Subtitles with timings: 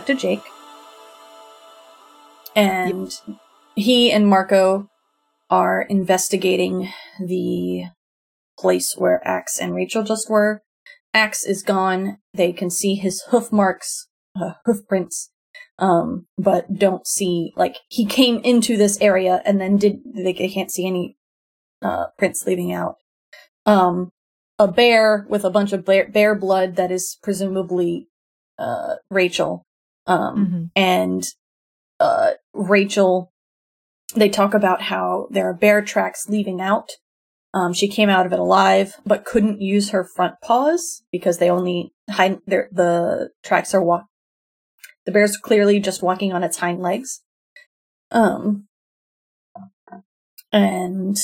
[0.00, 0.44] cut to Jake.
[2.56, 3.12] And
[3.76, 4.88] he and Marco
[5.48, 7.84] are investigating the
[8.58, 10.62] place where Ax and Rachel just were.
[11.12, 12.18] Ax is gone.
[12.34, 14.08] They can see his hoof marks,
[14.40, 15.30] uh, hoof prints,
[15.78, 20.48] um, but don't see, like, he came into this area and then did, they, they
[20.48, 21.16] can't see any,
[21.82, 22.96] uh, prints leaving out.
[23.66, 24.10] Um,
[24.58, 28.08] a bear with a bunch of bear, bear blood that is presumably,
[28.58, 29.64] uh, Rachel.
[30.10, 30.64] Um, Mm-hmm.
[30.74, 31.24] and,
[32.00, 33.32] uh, Rachel,
[34.16, 36.90] they talk about how there are bear tracks leaving out.
[37.54, 41.50] Um, she came out of it alive, but couldn't use her front paws because they
[41.50, 44.06] only hind, their, the tracks are walk.
[45.06, 47.22] The bear's clearly just walking on its hind legs.
[48.10, 48.66] Um,
[50.52, 51.16] and,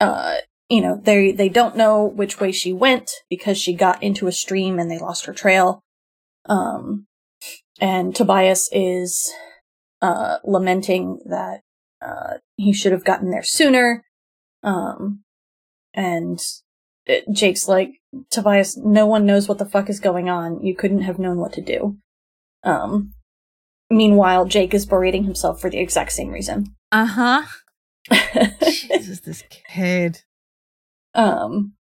[0.00, 0.36] uh,
[0.68, 4.32] you know, they, they don't know which way she went because she got into a
[4.32, 5.82] stream and they lost her trail.
[6.48, 7.06] Um,
[7.80, 9.32] and Tobias is,
[10.02, 11.60] uh, lamenting that,
[12.00, 14.04] uh, he should have gotten there sooner.
[14.62, 15.22] Um,
[15.94, 16.38] and
[17.08, 20.64] uh, Jake's like, Tobias, no one knows what the fuck is going on.
[20.64, 21.98] You couldn't have known what to do.
[22.62, 23.12] Um,
[23.90, 26.74] meanwhile, Jake is berating himself for the exact same reason.
[26.92, 27.42] Uh huh.
[28.62, 29.42] Jesus, this
[29.72, 30.22] kid.
[31.14, 31.74] Um,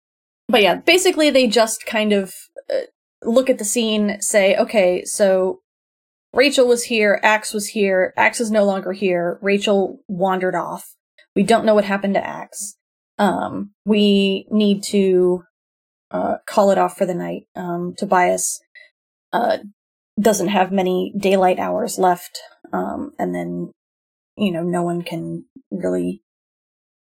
[0.49, 2.35] but yeah, basically they just kind of
[2.73, 2.87] uh,
[3.25, 5.61] look at the scene, say, okay, so
[6.33, 10.95] Rachel was here, Ax was here, Ax is no longer here, Rachel wandered off.
[11.37, 12.77] We don't know what happened to Ax.
[13.19, 15.45] Um, we need to
[16.11, 17.45] uh, call it off for the night.
[17.55, 18.61] Um, Tobias
[19.33, 19.59] uh,
[20.21, 22.41] doesn't have many daylight hours left,
[22.73, 23.73] um, and then,
[24.37, 26.23] you know, no one can really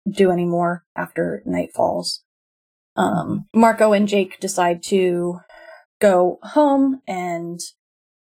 [0.09, 2.23] do any more after night falls.
[2.95, 5.39] Um, Marco and Jake decide to
[6.03, 7.61] go home and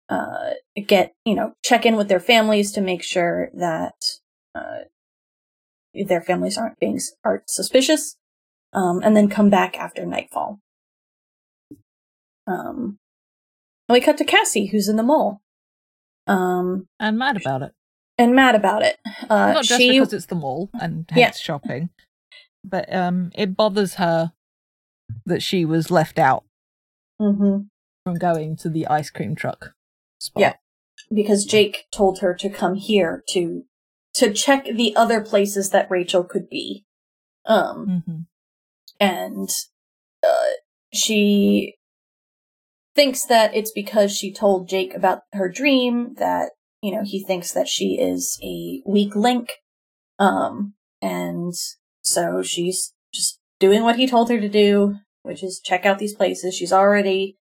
[0.08, 0.52] uh,
[0.88, 3.96] get, you know, check in with their families to make sure that
[4.54, 4.82] uh,
[6.08, 8.16] their families aren't being aren't suspicious,
[8.74, 10.60] um, and then come back after nightfall.
[12.46, 13.00] Um,
[13.90, 15.42] and we cut to Cassie, who's in the mall,
[16.28, 17.74] um, And mad about it.
[18.20, 18.98] and mad about it.
[19.30, 21.32] Uh, Not just she, because it's the mall and hence Yeah.
[21.32, 21.90] shopping,
[22.64, 24.34] but um, it bothers her
[25.26, 26.44] that she was left out
[27.22, 27.68] Mhm.
[28.04, 29.74] from going to the ice cream truck
[30.20, 30.42] spot.
[30.42, 30.54] Yeah.
[31.14, 33.66] because Jake told her to come here to
[34.16, 36.86] to check the other places that Rachel could be.
[37.46, 38.22] Um, hmm
[39.00, 39.50] and
[40.26, 40.54] uh,
[40.94, 41.76] she
[42.96, 46.52] thinks that it's because she told Jake about her dream that
[46.82, 49.50] you know he thinks that she is a weak link,
[50.20, 51.54] um, and
[52.02, 56.16] so she's just doing what he told her to do, which is check out these
[56.16, 56.56] places.
[56.56, 57.38] She's already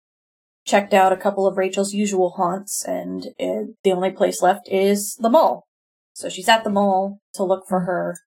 [0.66, 5.16] checked out a couple of Rachel's usual haunts, and uh, the only place left is
[5.20, 5.68] the mall.
[6.14, 8.18] So she's at the mall to look for her.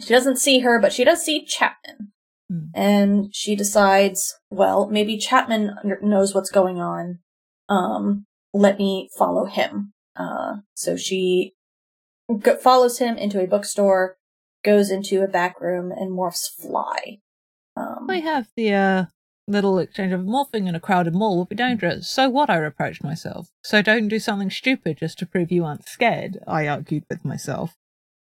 [0.00, 2.12] She doesn't see her, but she does see Chapman
[2.50, 2.66] Hmm.
[2.74, 7.20] and she decides, well, maybe Chapman knows what's going on.
[7.68, 9.92] Um, let me follow him.
[10.16, 11.54] Uh, so she
[12.40, 14.16] go- follows him into a bookstore,
[14.62, 17.18] goes into a back room, and morphs Fly.
[17.76, 19.04] Um, We have the uh,
[19.48, 22.08] little exchange of morphing in a crowded mall would be dangerous.
[22.08, 22.50] So what?
[22.50, 23.48] I reproached myself.
[23.62, 26.38] So don't do something stupid just to prove you aren't scared.
[26.46, 27.74] I argued with myself.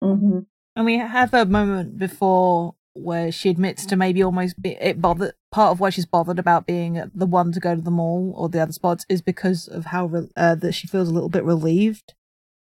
[0.03, 0.47] mhm.
[0.75, 5.35] And we have a moment before where she admits to maybe almost be it bothered.
[5.51, 8.49] Part of why she's bothered about being the one to go to the mall or
[8.49, 11.45] the other spots is because of how re- uh, that she feels a little bit
[11.45, 12.15] relieved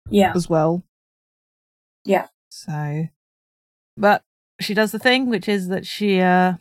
[0.10, 0.34] Yeah.
[0.36, 0.84] as well.
[2.06, 2.28] Yeah.
[2.50, 3.08] So,
[3.98, 4.24] but
[4.62, 6.54] she does the thing, which is that she uh,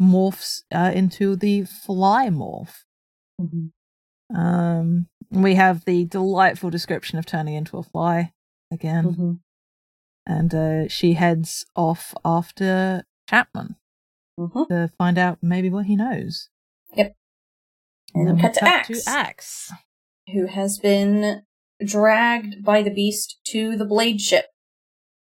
[0.00, 2.84] morphs uh, into the fly morph.
[3.40, 3.70] Mhm.
[4.34, 8.32] Um, we have the delightful description of turning into a fly
[8.72, 9.40] again, Mhm.
[10.26, 13.76] and uh, she heads off after Chapman
[14.38, 14.68] Mhm.
[14.68, 16.48] to find out maybe what he knows.
[16.94, 17.16] Yep.
[18.14, 18.88] And then we cut to Ax.
[19.04, 19.72] to Ax.
[20.32, 21.44] who has been
[21.84, 24.46] dragged by the beast to the blade ship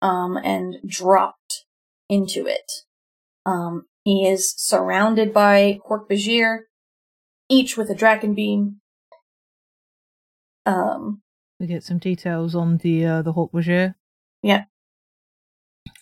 [0.01, 1.65] um and dropped
[2.13, 2.71] into it
[3.47, 6.59] um he is surrounded by Hork-Bajir,
[7.49, 8.81] each with a Dracon beam
[10.67, 11.23] um
[11.61, 13.95] We get some details on the uh, the Hork-Bajir.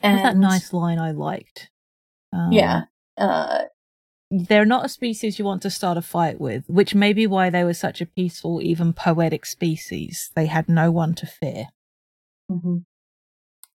[0.02, 1.70] and that nice line I liked.
[2.32, 2.82] Um, yeah
[3.16, 3.64] uh
[4.30, 7.50] they're not a species you want to start a fight with, which may be why
[7.50, 10.30] they were such a peaceful, even poetic species.
[10.36, 11.66] They had no one to fear
[12.50, 12.84] mhm.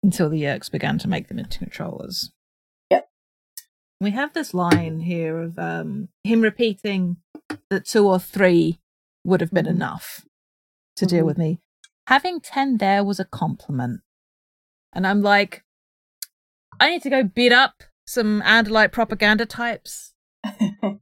[0.04, 2.32] Until the Yeerks began to make them into controllers.
[2.92, 3.08] Yep.
[4.02, 7.18] We have this line here of um, him repeating
[7.70, 8.80] that two or three
[9.24, 10.26] would have been enough
[10.98, 11.28] to deal Mhm.
[11.28, 11.60] with me.
[12.08, 14.02] Having 10 there was a compliment.
[14.92, 15.64] And I'm like,
[16.80, 20.14] I need to go beat up some Andalite propaganda types.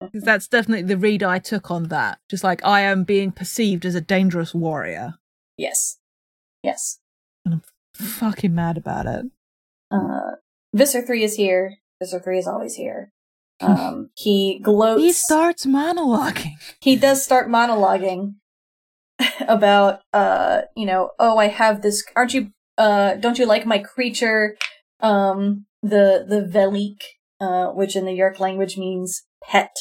[0.00, 2.18] Because that's definitely the read I took on that.
[2.30, 5.14] Just like, I am being perceived as a dangerous warrior.
[5.56, 5.98] yes.
[6.62, 6.98] Yes.
[7.96, 9.26] Fucking mad about it.
[9.90, 10.32] Uh,
[10.74, 11.76] Visser 3 is here.
[12.00, 13.10] Visser 3 is always here.
[13.62, 15.00] Um, he gloats.
[15.00, 16.56] He starts monologuing.
[16.82, 18.34] he does start monologuing
[19.48, 23.78] about uh you know oh i have this aren't you uh don't you like my
[23.78, 24.58] creature
[25.00, 27.00] um the the Veleek
[27.40, 29.74] uh which in the Yeerk language means pet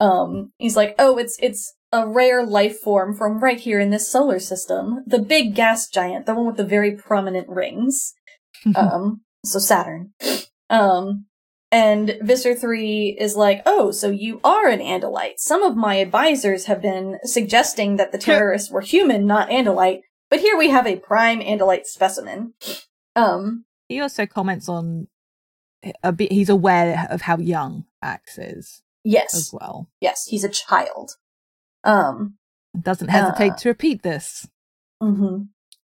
[0.00, 4.10] um he's like oh it's it's a rare life form from right here in this
[4.10, 8.14] solar system the big gas giant the one with the very prominent rings
[8.76, 10.12] um so saturn
[10.70, 11.26] um
[11.74, 15.38] and Visser 3 is like, oh, so you are an Andalite.
[15.38, 20.38] Some of my advisors have been suggesting that the terrorists were human, not Andalite, but
[20.38, 22.54] here we have a prime Andalite specimen.
[23.16, 25.08] Um, he also comments on
[26.04, 29.90] a bit, he's aware of how young Ax is yes, as well.
[30.00, 31.16] yes, he's a child.
[31.84, 32.36] Um,
[32.80, 33.56] Doesn't hesitate Uh.
[33.56, 34.48] to repeat this.
[35.02, 35.42] Mm-hmm.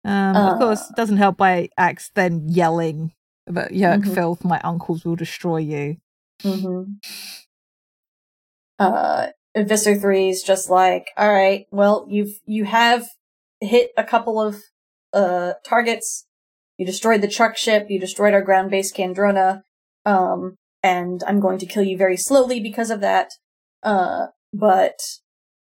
[0.09, 0.87] Um, of course, Uh.
[0.91, 3.11] it doesn't help by Ax then yelling
[3.47, 4.13] about Yeerk Mhm.
[4.13, 5.97] filth, my uncles will destroy you.
[6.43, 6.93] Mm-hmm.
[8.79, 13.07] Uh, Visser 3 is just like, all right, well, you've, you have
[13.59, 14.61] hit a couple of,
[15.13, 16.27] uh, targets.
[16.77, 19.63] You destroyed the truck ship, you destroyed our ground base Kandrona.
[20.05, 23.31] um, and I'm going to kill you very slowly because of that.
[23.83, 24.97] Uh, but,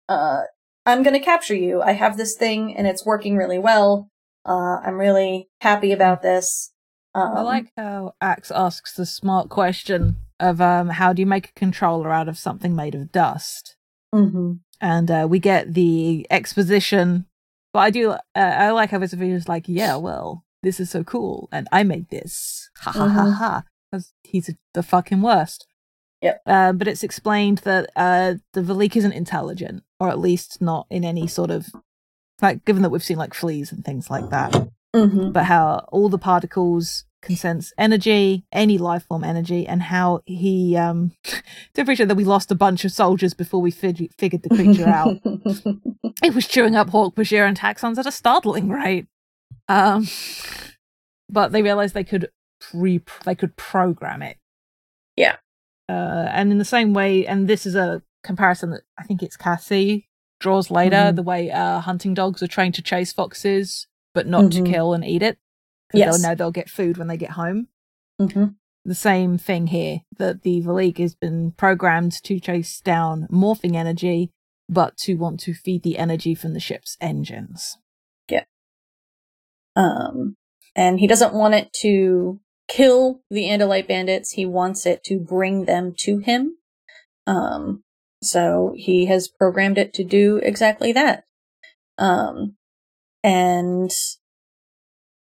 [0.09, 0.43] uh,
[0.85, 1.83] I'm gonna capture you.
[1.83, 4.09] I have this thing and it's working really well.
[4.45, 6.73] Uh, I'm really happy about this.
[7.15, 11.49] Um, I like how Ax asks the smart question of um, how do you make
[11.49, 13.77] a controller out of something made of dust?
[14.15, 14.61] mhm.
[14.81, 17.27] and uh, we get the exposition.
[17.73, 21.03] But I do, uh, I like how Visafina is like, yeah, well, this is so
[21.05, 23.35] cool, and I made this, ha ha ha Mhm.
[23.35, 25.67] ha, because he's the fucking worst.
[26.23, 26.43] Yep.
[26.47, 31.05] Uh, but it's explained that uh, the Veleek isn't intelligent, or at least not in
[31.05, 31.67] any sort of
[32.43, 34.53] like, given that we've seen like fleas and things like that.
[34.95, 35.33] Mhm.
[35.33, 40.77] But how all the particles can sense energy, any life form energy, and how he
[40.77, 41.13] um
[41.75, 44.89] to appreciate that we lost a bunch of soldiers before we fig- figured the creature
[44.89, 45.19] out.
[46.23, 49.07] It was chewing up Hork-Bajir, and Taxxons at a startling rate.
[49.69, 50.07] Um,
[51.29, 54.39] but they realized they could pre they could program it.
[55.15, 55.37] Yeah.
[55.89, 59.37] Uh, and in the same way, and this is a comparison that I think it's
[59.37, 60.09] Cassie
[60.41, 60.97] draws later.
[60.97, 61.17] Mhm.
[61.17, 64.51] The way uh, hunting dogs are trained to chase foxes, but not Mhm.
[64.65, 65.39] to kill and eat it.
[65.89, 66.21] Because Yes.
[66.21, 67.69] they'll know they'll get food when they get home
[68.21, 68.57] Mhm.
[68.85, 74.33] the same thing here that the Veleek has been programmed to chase down morphing energy,
[74.69, 77.79] but to want to feed the energy from the ship's engines.
[78.29, 78.45] Yeah.
[79.77, 80.37] Um,
[80.75, 84.33] and he doesn't want it to kill the Andalite bandits.
[84.33, 86.57] He wants it to bring them to him.
[87.27, 87.83] Um,
[88.23, 91.25] so he has programmed it to do exactly that.
[91.99, 92.57] Um,
[93.23, 93.91] and,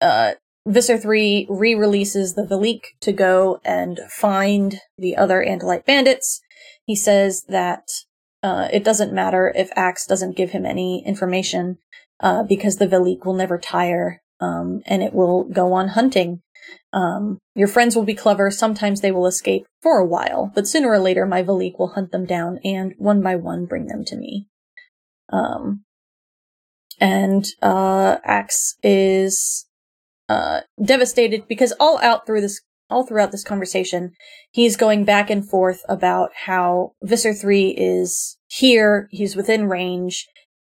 [0.01, 0.33] uh,
[0.65, 6.41] Visser 3 re-releases the Veleek to go and find the other Andalite bandits.
[6.85, 7.83] He says that,
[8.41, 11.79] uh, it doesn't matter if Ax doesn't give him any information,
[12.21, 16.41] uh, because the Veleek will never tire, um, and it will go on hunting.
[16.91, 18.51] Um, your friends will be clever.
[18.51, 22.11] Sometimes they will escape for a while, but sooner or later my Veleek will hunt
[22.11, 24.47] them down and one by one bring them to me.
[25.31, 25.83] Um,
[26.99, 29.65] and, uh, Axe is,
[30.29, 34.11] uh, devastated because all out through this, all throughout this conversation,
[34.51, 40.27] he's going back and forth about how Visser 3 is here, he's within range,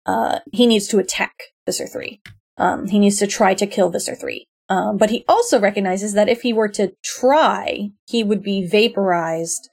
[0.07, 2.19] uh, he needs to attack Visser 3.
[2.57, 4.47] Um, he needs to try to kill Visser 3.
[4.69, 9.69] Um, but he also recognizes that if he were to try, he would be vaporized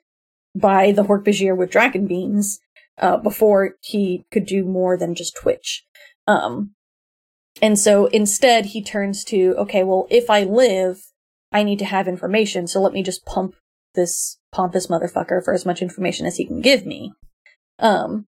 [0.54, 2.60] by the Hork-Bajir with Dracon beams,
[2.98, 5.84] uh, before he could do more than just twitch.
[6.26, 6.74] Um,
[7.60, 11.00] and so instead he turns to, okay, well, if I live,
[11.52, 13.54] I need to have information, so let me just pump
[13.94, 17.12] this pompous motherfucker for as much information as he can give me.
[17.78, 18.26] Um,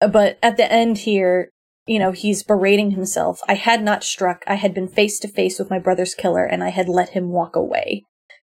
[0.00, 1.50] but at the end here,
[1.90, 3.40] you know, he's berating himself.
[3.48, 4.44] I had not struck.
[4.46, 7.30] I had been face to face with my brother's killer and I had let him
[7.30, 8.04] walk away.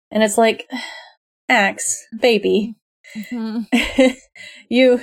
[0.09, 0.67] And it's like,
[1.47, 2.73] Ax, baby,
[3.31, 3.69] you,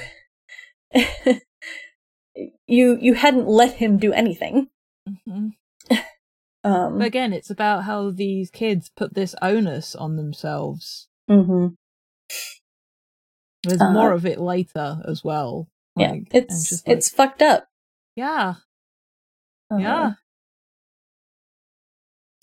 [2.66, 4.70] you, you hadn't let him do anything.
[6.64, 11.74] Um, But again, it's about how these kids put this onus on themselves Mm-hmm.
[13.64, 15.68] There's Uh, more of it later as well.
[15.96, 17.66] Yeah, Like, and it's just like, it's fucked up.
[18.16, 18.54] Yeah,
[19.72, 20.12] Uh, yeah.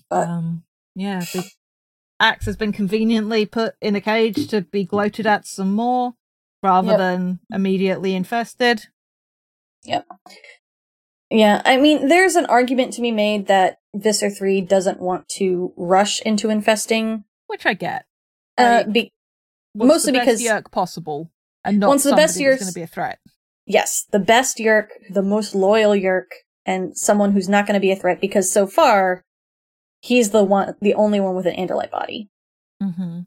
[0.09, 0.63] But- um,
[0.95, 1.19] yeah.
[1.19, 1.49] The
[2.19, 6.15] Ax has been conveniently put in a cage to be gloated at some more,
[6.63, 6.97] rather Yep.
[6.97, 8.87] than immediately infested.
[9.83, 10.07] Yep.
[11.29, 15.73] Yeah, I mean, there's an argument to be made that Visser 3 doesn't want to
[15.77, 17.23] rush into infesting.
[17.47, 18.05] Which I get.
[18.57, 19.13] Uh, be-
[19.75, 21.31] mostly the best because- Yeerk possible,
[21.63, 23.19] and not Once the best years- going to be a threat.
[23.69, 26.25] Yes, the best Yeerk, the most loyal Yeerk,
[26.65, 29.23] and someone who's not going to be a threat because so far,
[30.01, 32.29] he's the one, the only one with an Andalite body.
[32.81, 33.21] Mm-hmm.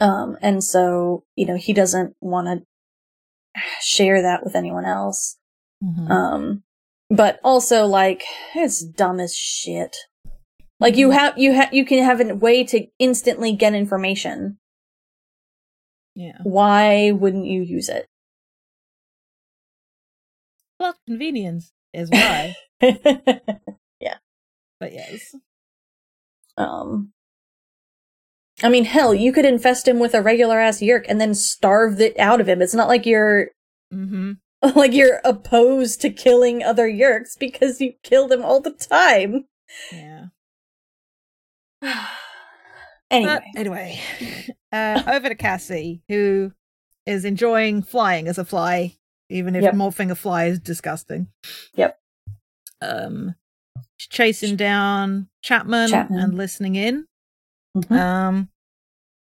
[0.00, 5.38] Um, and so, you know, he doesn't want to share that with anyone else.
[5.82, 6.10] Mm-hmm.
[6.10, 6.62] Um,
[7.08, 8.24] but also like
[8.56, 9.96] it's dumb as shit.
[10.80, 11.18] Like you Mm-hmm.
[11.18, 14.58] have you have you can have a way to instantly get information.
[16.16, 16.38] yeah.
[16.42, 18.06] Why wouldn't you use it?
[20.78, 22.54] Well, convenience is why.
[24.00, 24.18] Yeah.
[24.78, 25.34] But yes.
[26.56, 27.12] um
[28.62, 32.00] I mean hell, you could infest him with a regular ass Yeerk and then starve
[32.00, 32.62] it out of him.
[32.62, 33.48] It's not like you're
[33.92, 34.32] Mm-hmm.
[34.76, 39.46] like you're opposed to killing other Yeerks because you kill them all the time.
[39.92, 40.26] Yeah.
[43.10, 43.34] anyway.
[43.34, 44.00] But anyway,
[44.72, 46.52] uh, over to Cassie, who
[47.06, 48.97] is enjoying flying as a fly,
[49.28, 49.74] even if Yep.
[49.74, 51.28] morphing a fly is disgusting.
[51.74, 51.98] Yep.
[52.80, 53.34] Um,
[53.98, 56.18] chasing down Chapman, Chapman.
[56.20, 57.06] and listening in.
[57.76, 57.90] Mhm.
[57.98, 58.48] Um,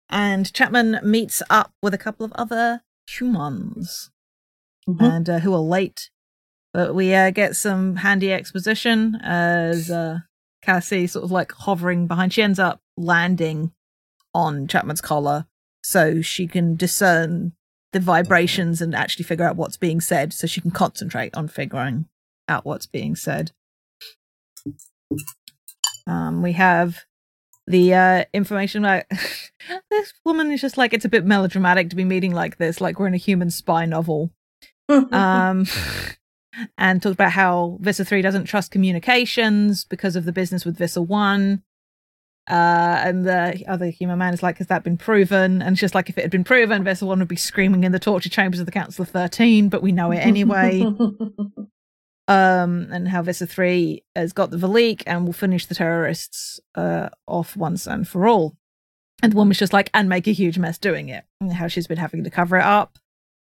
[0.08, 4.10] and Chapman meets up with a couple of other humans,
[4.88, 5.02] Mhm.
[5.16, 6.10] and uh, who are late.
[6.72, 10.18] But we uh, get some handy exposition as uh,
[10.62, 12.32] Cassie sort of like hovering behind.
[12.34, 13.72] She ends up landing
[14.34, 15.46] on Chapman's collar
[15.82, 17.52] so she can discern
[17.92, 22.06] the vibrations and actually figure out what's being said so she can concentrate on figuring
[22.48, 23.52] out what's being said.
[26.06, 27.04] Um, we have
[27.66, 29.04] the uh, information about
[29.90, 32.98] this woman is just like it's a bit melodramatic to be meeting like this, like
[32.98, 34.30] we're in a human spy novel
[34.88, 35.66] um,
[36.78, 41.02] and talked about how Visser 3 doesn't trust communications because of the business with Visser
[41.02, 41.62] 1.
[42.48, 45.62] Uh, and the other human man is like, Has that been proven?
[45.62, 47.92] And it's just like, if it had been proven, Visser 1 would be screaming in
[47.92, 50.82] the torture chambers of the Council of 13, but we know it anyway.
[52.28, 57.08] um, and how Visser 3 has got the Veleek and will finish the terrorists uh,
[57.26, 58.56] off once and for all.
[59.22, 61.24] And the woman's just like, and make a huge mess doing it.
[61.40, 62.98] And how she's been having to cover it up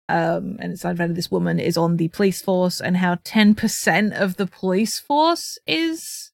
[0.08, 4.14] um, and it's identified this woman is on the police force, and how ten percent
[4.14, 6.32] of the police force is.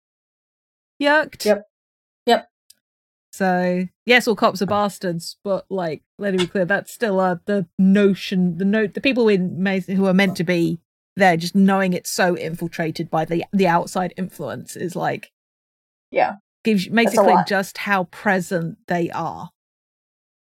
[1.01, 1.45] Yep.
[1.45, 1.67] Yep.
[3.35, 7.39] So yes, all cops are bastards, but like, let me be clear, that's still uh,
[7.47, 10.79] the notion, the note, the people in who are meant to be
[11.17, 15.33] there, just knowing it's so infiltrated by the the outside influence is like,
[16.13, 16.35] Yeah.
[16.63, 17.49] gives makes That's it clear lot.
[17.49, 19.51] just how present they are.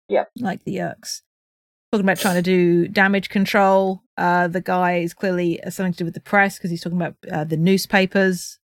[0.07, 0.29] Yep.
[0.39, 1.23] Like the Yeerks
[1.91, 4.01] talking about trying to do damage control.
[4.17, 7.01] Uh, the guy is clearly uh, something to do with the press because he's talking
[7.01, 8.59] about uh, the newspapers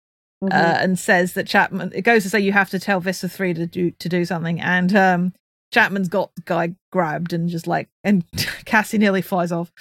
[0.43, 0.53] Mhm.
[0.53, 1.93] uh, and says that Chapman.
[1.95, 4.61] It goes to say you have to tell Visser three to do to do something,
[4.61, 5.33] and um,
[5.73, 8.25] Chapman's got the guy grabbed and just like, and
[8.65, 9.73] Cassie nearly flies off,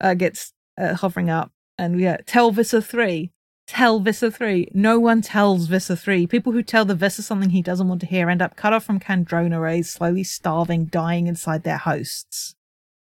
[0.00, 3.30] uh, gets uh, hovering up, and yeah, tell Visser three.
[3.68, 4.72] Tell Visser 3.
[4.74, 6.26] No one tells Visser 3.
[6.26, 8.84] People who tell the Visser something he doesn't want to hear end up cut off
[8.84, 12.54] from Kandrona rays, slowly starving, dying inside their hosts.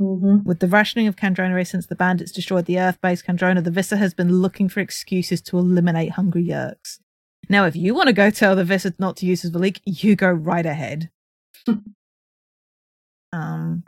[0.02, 0.44] Mhm.
[0.44, 3.98] With the rationing of Kandrona since the bandits destroyed the Earth base Kandrona, the Visser
[3.98, 7.00] has been looking for excuses to eliminate hungry Yeerks.
[7.50, 10.16] Now, if you want to go tell the Visser not to use his Veleek, you
[10.16, 11.10] go right ahead.
[13.34, 13.84] um,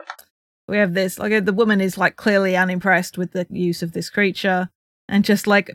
[0.66, 4.10] we have this like the woman is like clearly unimpressed with the use of this
[4.10, 4.68] creature,
[5.08, 5.70] and just like,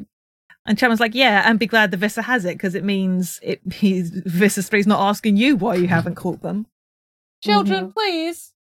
[0.66, 3.62] and Chapman's like, yeah, and be glad the Visser has it because it means it
[3.74, 6.68] he's Visser three's not asking you why you haven't caught them.
[7.42, 8.55] Children, please the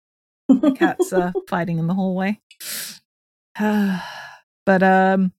[0.77, 2.41] cats are fighting in the hallway.
[3.59, 5.33] but um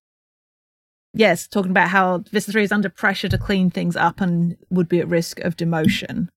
[1.14, 4.88] yes, talking about how Visser 3 is under pressure to clean things up and would
[4.90, 6.30] be at risk of demotion.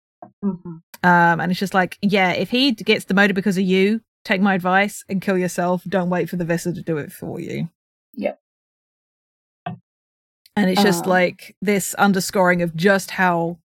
[0.44, 0.64] Mhm.
[1.02, 4.54] Um and it's just like, yeah, if he gets demoted because of you, take my
[4.54, 5.82] advice and kill yourself.
[5.84, 7.68] Don't wait for the Visser to do it for you.
[8.14, 8.40] Yep.
[10.56, 13.58] And it's just Um, like this underscoring of just how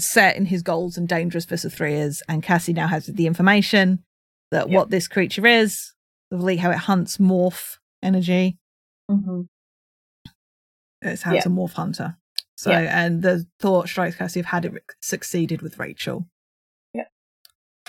[0.00, 2.22] set in his goals and dangerous Visser 3 is.
[2.28, 4.04] And Cassie now has the information
[4.50, 4.76] that Yep.
[4.76, 5.92] what this creature is,
[6.30, 8.58] the how it hunts morph energy.
[9.10, 9.48] Mhm.
[11.02, 11.38] It's how Yeah.
[11.38, 12.16] it's a morph hunter.
[12.56, 13.04] So, Yeah.
[13.04, 16.28] and the thought strikes Cassie of had it succeeded with Rachel.
[16.94, 17.06] Yeah.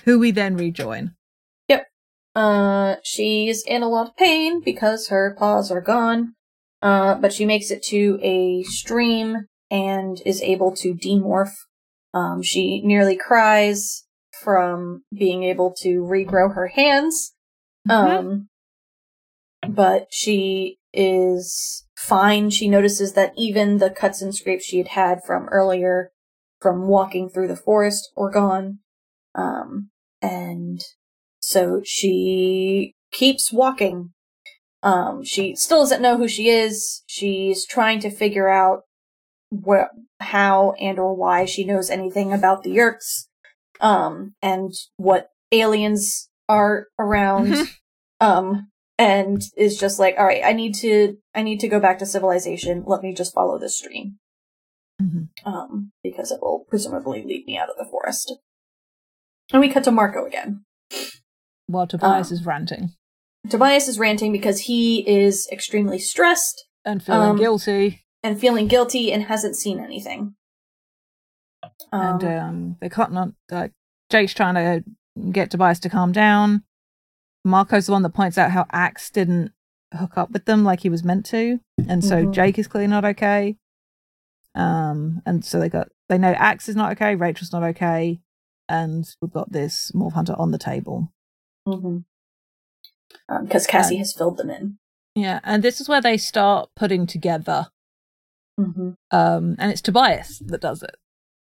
[0.06, 1.16] Who we then rejoin.
[2.36, 6.34] Uh, she's in a lot of pain because her paws are gone.
[6.82, 11.54] Uh, but she makes it to a stream and is able to demorph.
[12.14, 14.06] Um, she nearly cries
[14.44, 17.34] from being able to regrow her hands.
[17.90, 18.50] Um,
[19.68, 22.50] but she is fine.
[22.50, 26.12] She notices that even the cuts and scrapes she had had from earlier
[26.62, 28.80] from walking through the forest were gone.
[29.36, 29.90] Um,
[30.22, 30.82] and
[31.40, 34.14] so she keeps walking.
[34.82, 37.04] Um, she still doesn't know who she is.
[37.06, 38.84] She's trying to figure out
[39.62, 43.28] what, how and or why she knows anything about the Yeerks,
[43.82, 47.48] um, and what aliens are around.
[47.48, 47.68] Mhm.
[48.20, 52.00] Um, and is just like, all right, I need to, I need to go back
[52.00, 52.84] to civilization.
[52.86, 54.20] Let me just follow this stream.
[55.02, 55.30] Mhm.
[55.46, 58.34] Um, because it will presumably lead me out of the forest.
[59.52, 60.64] And we cut to Marco again.
[61.68, 62.94] While Tobias Um, is ranting
[63.50, 68.03] Tobias is ranting because he is extremely stressed and feeling um, guilty.
[68.24, 70.36] And feeling guilty and hasn't seen anything.
[71.92, 73.72] Um, and um, they can't not like
[74.10, 74.84] Jake's trying to
[75.32, 76.64] get Tobias to calm down.
[77.46, 79.52] Marco's the one that points out how Ax didn't
[79.94, 82.34] hook up with them like he was meant to, and so Mhm.
[82.34, 83.58] Jake is clearly not okay.
[84.56, 88.22] Um, and so they got they know Ax is not okay, Rachel's not okay,
[88.70, 91.12] and we've got this Morph Hunter on the table.
[91.66, 94.78] because Cassie Uh, has filled them in.
[95.16, 97.68] Yeah, and this is where they start putting together.
[98.60, 98.92] Mm-hmm.
[99.12, 100.96] Um, and it's Tobias that does it.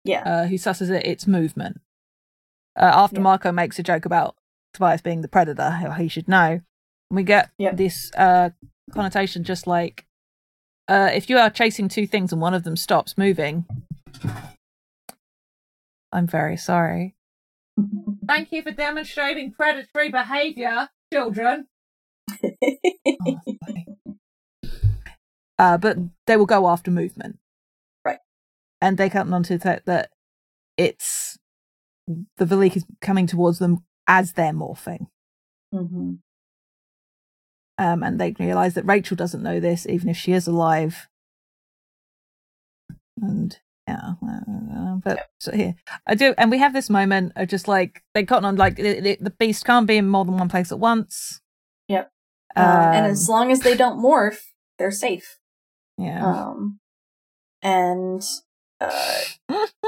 [0.04, 0.24] Yeah.
[0.26, 1.80] uh, who susses it, its movement.
[2.76, 3.22] Uh, after Yeah.
[3.24, 4.36] Marco makes a joke about
[4.74, 6.62] Tobias being the predator, he should know,
[7.12, 7.74] we get Yeah.
[7.76, 8.50] this uh,
[8.94, 10.06] connotation just like
[10.88, 13.66] uh, if you are chasing two things and one of them stops moving,
[16.12, 17.16] I'm very sorry.
[18.28, 21.68] Thank you for demonstrating predatory behavior, children.
[25.62, 25.96] uh, but
[26.26, 27.38] they will go after movement.
[28.04, 28.18] Right.
[28.82, 30.10] And they come onto the fact that
[30.76, 31.38] it's
[32.08, 35.06] the Veleek is coming towards them as they're morphing.
[35.72, 36.16] hmm
[37.78, 41.08] Um, and they realize that Rachel doesn't know this, even if she is alive.
[43.22, 43.56] And
[43.88, 45.76] yeah, uh, but so here
[46.08, 49.34] I do, and we have this moment of just like they got on like the
[49.38, 51.40] beast can't be in more than one place at once.
[51.88, 52.12] Yep.
[52.56, 54.40] Um, Uh, and as long as they don't morph,
[54.80, 55.38] they're safe.
[56.02, 56.80] Yeah, Um,
[57.62, 58.22] and
[58.80, 59.20] uh,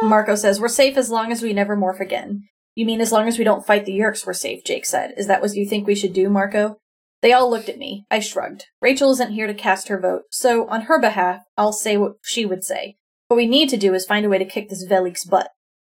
[0.02, 2.48] Marco says, We're safe as long as we never morph again.
[2.76, 5.14] You mean as long as we don't fight the Yeerks, we're safe, Jake said.
[5.18, 6.78] Is that what you think we should do, Marco?
[7.22, 8.06] They all looked at me.
[8.12, 8.66] I shrugged.
[8.82, 12.46] Rachel isn't here to cast her vote, so on her behalf, I'll say what she
[12.46, 12.98] would say.
[13.28, 15.50] What we need to do is find a way to kick this Veleek's butt.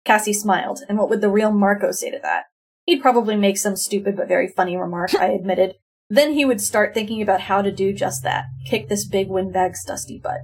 [0.04, 2.44] Cassie smiled, and what would the real Marco say to that?
[2.84, 5.74] He'd probably make some stupid but very funny remark, I admitted.
[6.08, 9.84] Then he would start thinking about how to do just that kick this big windbag's
[9.84, 10.40] dusty butt.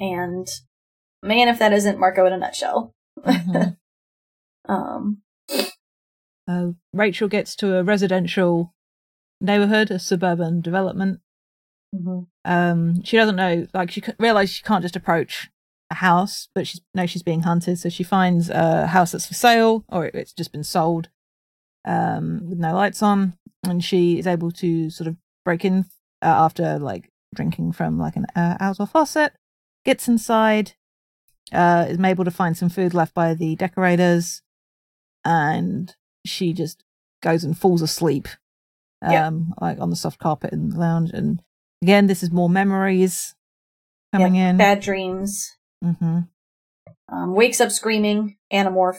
[0.00, 0.48] And
[1.22, 2.92] man, if that isn't Marco in a nutshell.
[3.20, 3.76] Mhm.
[4.68, 5.22] Um,
[6.46, 8.72] Uh, Rachel gets to a residential
[9.40, 11.20] neighborhood, a suburban development.
[12.44, 15.50] Um, she doesn't know, like, she realizes she can't just approach
[15.90, 17.78] a house, but she knows she's being hunted.
[17.78, 21.08] So she finds a house that's for sale, or it's just been sold,
[21.84, 25.84] um, with no lights on, and she is able to sort of break in
[26.22, 29.32] uh, after like drinking from like an uh, outdoor faucet.
[29.84, 30.72] Gets inside,
[31.52, 34.42] uh, is able to find some food left by the decorators,
[35.24, 35.94] and
[36.26, 36.84] she just
[37.22, 38.28] goes and falls asleep,
[39.02, 39.30] um, Yeah.
[39.60, 41.10] like on the soft carpet in the lounge.
[41.12, 41.42] And
[41.82, 43.34] again, this is more memories
[44.12, 44.56] coming in.
[44.58, 45.56] bad dreams.
[45.82, 46.20] Mm-hmm.
[47.08, 48.98] Um, wakes up screaming, Animorph.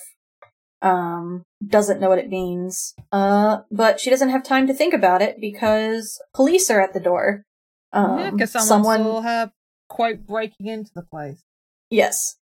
[0.81, 2.93] Um, doesn't know what it means.
[3.11, 6.99] Uh, but she doesn't have time to think about it because police are at the
[6.99, 7.43] door.
[7.93, 9.51] Um, because someone, saw her
[9.89, 11.43] quote breaking into the place.
[11.89, 12.37] Yes.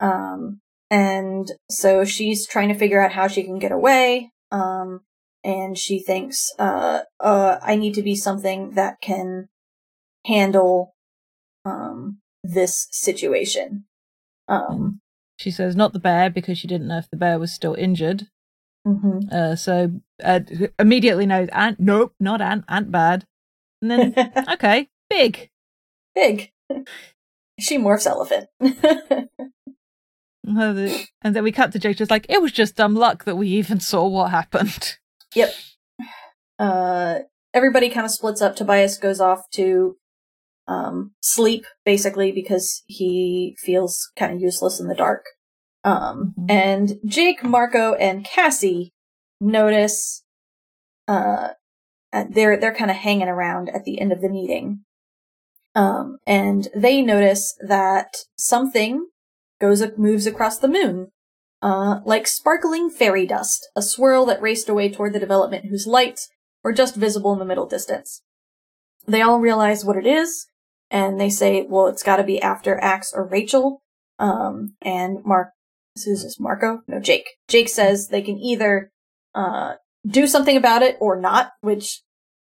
[0.00, 4.32] Um, and so she's trying to figure out how she can get away.
[4.50, 5.00] Um,
[5.42, 9.48] and she thinks, uh, uh, I need to be something that can
[10.24, 10.94] handle,
[11.64, 13.84] um, this situation.
[14.48, 15.00] Um,
[15.36, 18.28] She says not the bear because she didn't know if the bear was still injured.
[18.86, 19.30] mhm.
[19.32, 19.90] Uh, so
[20.22, 20.40] uh,
[20.78, 21.80] immediately knows ant.
[21.80, 22.64] Nope, not ant.
[22.68, 23.26] Ant bad.
[23.82, 25.50] And then okay, big.
[26.14, 26.52] Big.
[27.58, 28.48] She morphs elephant.
[30.46, 33.48] And then we cut to Jake just like it was just dumb luck that we
[33.48, 34.98] even saw what happened.
[35.34, 35.52] Yep.
[36.58, 37.18] Uh,
[37.52, 38.54] everybody kind of splits up.
[38.54, 39.96] Tobias goes off to
[40.66, 45.24] um, sleep, basically, because he feels kind of useless in the dark.
[45.84, 46.50] Um, Mhm.
[46.50, 48.92] and Jake, Marco, and Cassie
[49.40, 50.24] notice,
[51.06, 51.50] uh,
[52.12, 54.84] uh, they're, they're kind of hanging around at the end of the meeting.
[55.74, 59.08] Um, and they notice that something
[59.60, 61.10] goes, moves across the moon.
[61.60, 66.28] Uh, like sparkling fairy dust, a swirl that raced away toward the development whose lights
[66.62, 68.22] were just visible in the middle distance.
[69.06, 70.46] They all realize what it is,
[70.90, 73.82] and they say, well, it's gotta be after Ax or Rachel.
[74.18, 75.50] Um, and Mark,
[75.94, 76.80] who's this, Marco?
[76.86, 77.28] No, Jake.
[77.48, 78.90] Jake says they can either,
[79.34, 79.74] uh,
[80.06, 82.02] do something about it or not, which,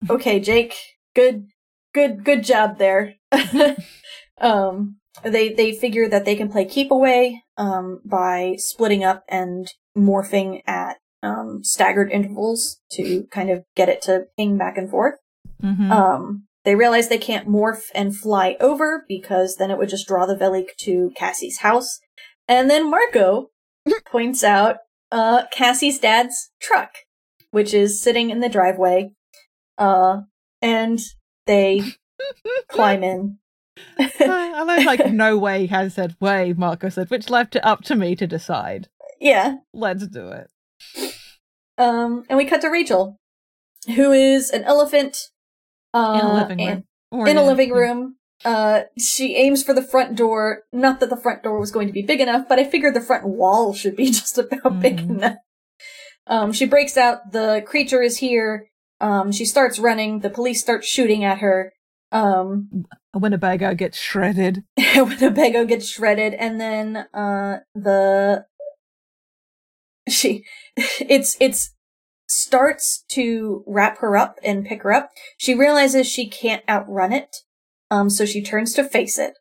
[0.10, 0.76] okay, Jake,
[1.16, 1.48] good,
[1.94, 3.16] good, good job there.
[4.42, 9.72] um, they, they figure that they can play keep away, um, by splitting up and
[9.98, 15.16] morphing at, um, staggered intervals to kind of get it to ping back and forth.
[15.64, 15.90] Mhm.
[15.90, 20.26] Um, they realize they can't morph and fly over because then it would just draw
[20.26, 22.00] the Veleek to Cassie's house.
[22.48, 23.52] And then Marco
[24.06, 24.78] points out
[25.12, 26.96] uh, Cassie's dad's truck,
[27.52, 29.12] which is sitting in the driveway.
[29.78, 30.22] Uh,
[30.62, 31.00] and
[31.46, 31.82] they
[32.68, 33.38] climb in.
[33.98, 37.96] I love like no way has said way, Marco said, which left it up to
[37.96, 38.88] me to decide.
[39.20, 39.58] yeah.
[39.74, 40.50] Let's do it.
[41.78, 43.20] Um, and we cut to Rachel,
[43.96, 45.30] who is an elephant.
[45.96, 46.84] Uh, In a living room.
[47.12, 48.16] Or in a living room.
[48.44, 50.64] Uh, she aims for the front door.
[50.74, 53.02] Not that the front door was going to be big enough, but I figured the
[53.02, 55.10] front wall should be just about big Mhm.
[55.10, 55.38] enough.
[56.28, 57.32] Um, she breaks out.
[57.32, 58.68] The creature is here.
[59.00, 60.20] Um, she starts running.
[60.20, 61.72] The police start shooting at her.
[62.12, 64.64] Um, Winnebago gets shredded.
[64.96, 68.46] Winnebago gets shredded, and then uh, the
[70.08, 70.46] she
[70.78, 71.74] it's it's
[72.28, 75.12] starts to wrap her up and pick her up.
[75.38, 77.38] She realizes she can't outrun it,
[77.92, 79.34] um, so she turns to face it.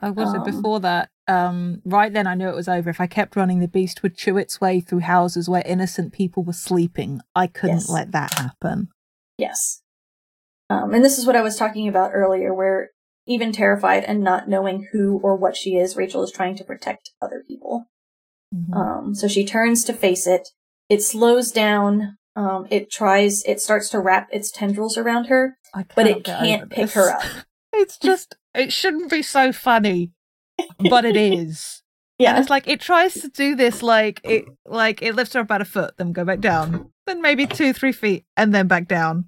[0.00, 1.08] I was Um, before that.
[1.26, 2.90] Um, right then, I knew it was over.
[2.90, 6.42] If I kept running, the beast would chew its way through houses where innocent people
[6.42, 7.20] were sleeping.
[7.34, 7.88] I couldn't Yes.
[7.88, 8.88] let that happen.
[9.38, 9.80] Yes.
[10.68, 12.90] Um, and this is what I was talking about earlier, where
[13.26, 17.12] even terrified and not knowing who or what she is, Rachel is trying to protect
[17.22, 17.86] other people.
[18.54, 18.74] Mhm.
[18.76, 20.48] Um, so she turns to face it.
[20.88, 22.18] It slows down.
[22.36, 25.56] Um, it tries, it starts to wrap its tendrils around her,
[25.94, 27.22] but it can't pick her up.
[27.76, 30.12] It's just, it shouldn't be so funny,
[30.78, 31.82] but it is.
[32.20, 32.40] And Yeah.
[32.40, 35.64] it's like it tries to do this, like it, like it lifts her about a
[35.64, 39.24] foot, then go back down, then maybe two, three feet, and then back down.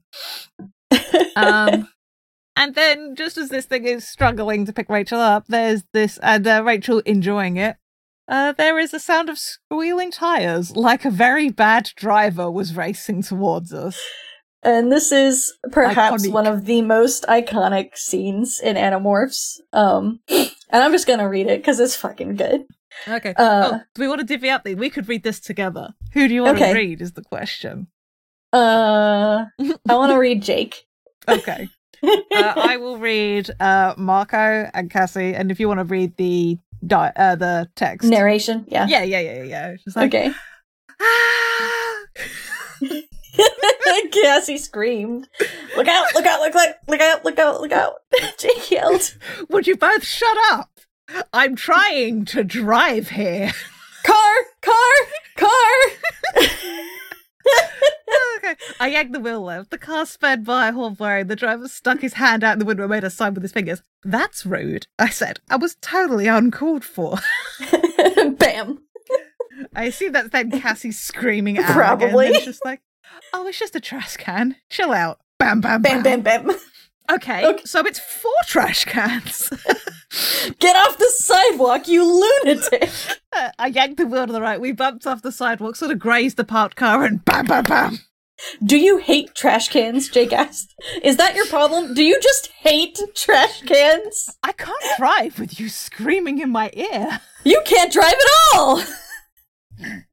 [1.35, 1.89] Um,
[2.57, 6.47] and then just as this thing is struggling to pick Rachel up, there's this, and
[6.47, 7.77] uh, Rachel enjoying it.
[8.29, 13.23] Uh, there is a sound of squealing tires, like a very bad driver was racing
[13.23, 14.01] towards us.
[14.63, 16.33] and this is perhaps Iconic.
[16.33, 19.59] one of the most iconic scenes in Animorphs.
[19.73, 20.51] Um, and
[20.83, 22.65] I'm just gonna read it because it's fucking good.
[23.07, 23.35] Okay.
[23.37, 24.65] Uh, oh, do we want to divvy up?
[24.65, 25.91] We could read this together.
[26.15, 26.73] Who do you want Okay.
[26.73, 27.01] to read?
[27.03, 27.87] Is the question.
[28.53, 29.45] Uh,
[29.89, 30.87] I want to read Jake.
[31.29, 31.69] Okay.
[32.03, 36.59] uh, I will read uh, Marco and Cassie, and if you want to read the
[36.85, 38.65] di- uh, the text, Narration.
[38.69, 38.87] Yeah.
[38.89, 39.77] yeah, yeah, yeah, yeah.
[39.85, 40.33] Just like, Okay.
[41.01, 41.97] "Ah!"
[44.13, 45.29] Cassie screamed.
[45.77, 47.95] Look out, look out, look out, look out, look out, look out.
[48.39, 49.15] Jake yelled.
[49.51, 50.71] Would you both shut up?
[51.33, 53.53] I'm trying to drive here.
[54.05, 54.75] Car, car,
[55.37, 56.43] car.
[58.39, 58.57] okay.
[58.81, 59.71] I yanked the wheel left.
[59.71, 61.27] The car sped by, horn blaring.
[61.27, 63.83] The driver stuck his hand out the window and made a sign with his fingers.
[64.05, 65.41] That's rude, I said.
[65.51, 67.19] I was totally uncalled for.
[68.39, 68.83] Bam.
[69.75, 72.29] I assume that's then Cassie screaming at Probably.
[72.29, 72.81] It's just like,
[73.33, 74.57] oh, it's just a trash can.
[74.71, 75.19] Chill out.
[75.39, 76.21] Bam, bam, Bam, bam.
[76.23, 76.57] bam, bam.
[77.11, 77.63] Okay, Okay.
[77.65, 79.51] so it's four trash cans.
[80.59, 82.91] Get off the sidewalk, you lunatic.
[83.59, 84.61] I yanked the wheel to the right.
[84.61, 87.99] We bumped off the sidewalk, sort of grazed the parked car, and bam, bam, bam.
[88.65, 90.09] Do you hate trash cans?
[90.09, 90.75] Jake asked.
[91.03, 91.95] Is that your problem?
[91.95, 94.31] Do you just hate trash cans?
[94.43, 97.21] I can't drive with you screaming in my ear.
[97.45, 98.83] You can't drive at all.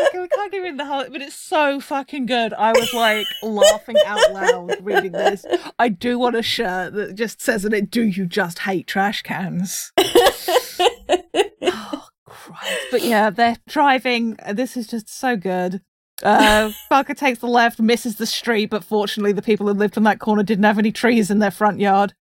[0.00, 2.52] Okay, we can't get in the whole, but it's so fucking good.
[2.54, 5.44] I was like laughing out loud reading this.
[5.78, 9.22] I do want a shirt that just says in it, "Do you just hate trash
[9.22, 12.86] cans?" oh Christ!
[12.90, 14.36] But yeah, they're driving.
[14.52, 15.80] This is just so good.
[16.22, 20.04] Uh, Parker takes the left, misses the street, but fortunately, the people who lived on
[20.04, 22.14] that corner didn't have any trees in their front yard.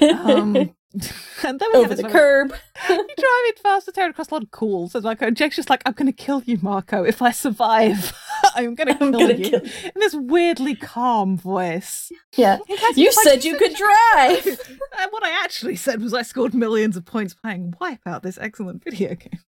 [0.00, 0.74] Um, and then we
[1.44, 2.54] Over the curb.
[2.88, 4.94] you're driving fast, tearing across a lot of calls.
[4.94, 8.12] And like, Jake's just like, I'm going to kill you, Marco, if I survive.
[8.54, 12.12] I'm gonna kill I'm gonna you kill in this weirdly calm voice.
[12.36, 12.58] Yeah.
[12.58, 14.46] Fact, You like said you could drive.
[14.46, 18.84] And what I actually said was I scored millions of points playing Wipeout, this excellent
[18.84, 19.40] video game.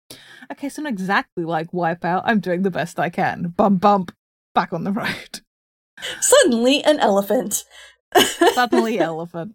[0.52, 2.22] Okay, so not exactly like Wipeout.
[2.24, 3.52] I'm doing the best I can.
[3.56, 4.12] Bump, bump,
[4.54, 5.40] back on the road.
[6.20, 7.64] Suddenly an elephant.
[8.54, 9.54] Suddenly, elephant.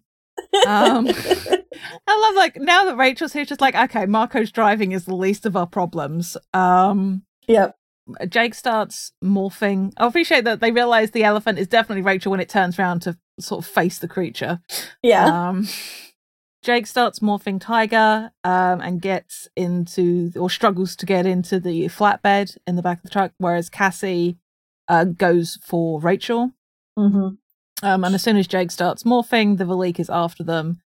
[0.66, 1.06] Um,
[2.06, 5.46] I love like now that Rachel's here, just like okay, Marco's driving is the least
[5.46, 6.36] of our problems.
[6.52, 7.76] Um, Yep.
[8.28, 9.92] Jake starts morphing.
[9.96, 13.16] I appreciate that they realize the elephant is definitely Rachel when it turns around to
[13.38, 14.60] sort of face the creature.
[15.02, 15.48] Yeah.
[15.48, 15.68] Um,
[16.62, 22.58] Jake starts morphing Tiger um, and gets into or struggles to get into the flatbed
[22.66, 24.36] in the back of the truck, whereas Cassie
[24.88, 26.52] uh, goes for Rachel.
[26.96, 27.28] hmm
[27.82, 30.80] Um, and as soon as Jake starts morphing, the Veleek is after them.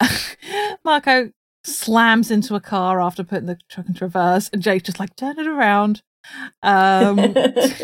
[0.84, 1.30] Marco
[1.64, 5.38] slams into a car after putting the truck into reverse, and Jake just like turn
[5.38, 6.02] it around.
[6.62, 7.34] Um,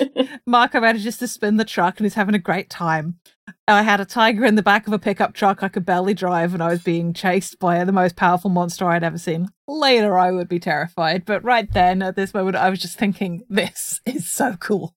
[0.47, 3.19] Marco manages to spin the truck and is having a great time.
[3.67, 6.55] I had a tiger in the back of a pickup truck I could barely drive,
[6.55, 9.49] and I was being chased by the most powerful monster I'd ever seen.
[9.67, 13.43] Later, I would be terrified, but right then, at this moment, I was just thinking,
[13.49, 14.94] this is so cool.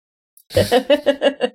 [0.56, 1.52] and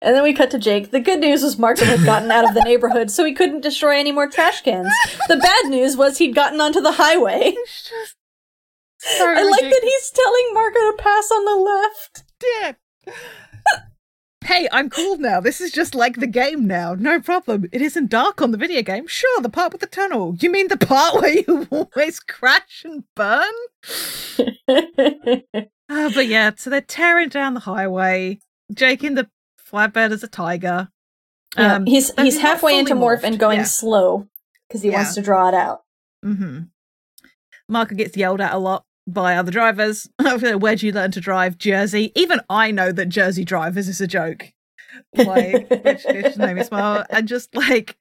[0.00, 0.92] then we cut to Jake.
[0.92, 3.98] The good news was Marco had gotten out of the neighborhood, so he couldn't destroy
[3.98, 4.92] any more trash cans.
[5.28, 7.54] The bad news was he'd gotten onto the highway.
[9.20, 12.24] I like that he's telling Marco to pass on the left.
[12.40, 12.76] dear.
[14.44, 15.40] hey, I'm cool now.
[15.40, 16.94] This is just like the game now.
[16.94, 17.68] No problem.
[17.72, 19.06] It isn't dark on the video game.
[19.06, 20.36] Sure, the part with the tunnel.
[20.40, 23.52] You mean the part where you always crash and burn?
[25.88, 28.40] Uh, but yeah, so they're tearing down the highway.
[28.74, 29.28] Jake in the
[29.70, 30.88] flatbed as a tiger.
[31.56, 33.64] Yeah, Um, he's he's halfway into morph and going yeah.
[33.64, 34.28] slow
[34.68, 35.84] because he wants to draw it out.
[36.24, 36.62] Mm-hmm.
[37.68, 40.08] Marco gets yelled at a lot by other drivers.
[40.20, 41.58] Where'd you learn to drive?
[41.58, 42.12] Jersey.
[42.14, 44.52] Even I know that Jersey drivers is a joke.
[45.14, 47.04] Like, which, which made me smile.
[47.10, 47.96] And just like,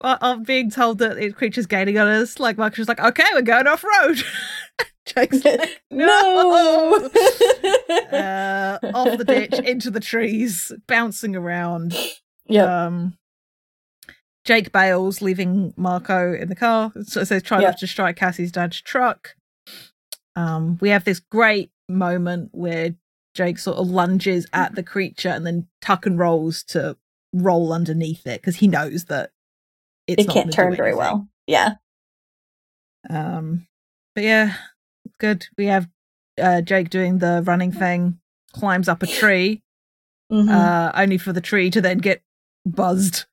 [0.00, 2.38] I'm being told that the creature's gaining on us.
[2.38, 4.22] Like, Marco's just like, okay, we're going off road.
[5.06, 6.94] Jake's like, no.
[8.12, 11.94] uh, off the ditch, into the trees, bouncing around.
[12.46, 12.68] yep.
[12.68, 13.16] Um,
[14.44, 16.92] Jake bails, leaving Marco in the car.
[17.04, 17.68] So it says, try Yeah.
[17.68, 19.36] not to strike Cassie's dad's truck.
[20.36, 22.94] Um, we have this great moment where
[23.34, 26.96] Jake sort of lunges at the creature and then tuck and rolls to
[27.32, 29.30] roll underneath it because he knows that
[30.06, 31.26] it's it not can't turn very well.
[31.46, 31.74] Yeah.
[33.08, 33.66] Um,
[34.14, 34.54] but yeah,
[35.18, 35.46] good.
[35.56, 35.88] We have
[36.40, 38.18] uh, Jake doing the running thing,
[38.52, 39.62] climbs up a tree,
[40.32, 40.50] Mhm.
[40.50, 42.22] uh, only for the tree to then get
[42.66, 43.26] buzzed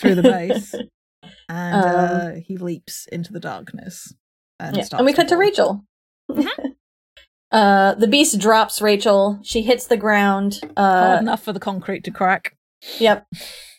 [0.00, 0.74] through the base,
[1.48, 4.12] and Um, uh, he leaps into the darkness.
[4.58, 4.84] And, Yeah.
[4.92, 5.36] And we cut to.
[5.36, 5.84] Rachel.
[6.30, 6.48] Mhm.
[7.52, 9.38] uh, the beast drops Rachel.
[9.42, 10.60] She hits the ground.
[10.76, 12.56] Uh, Hard enough for the concrete to crack.
[12.98, 13.26] Yep.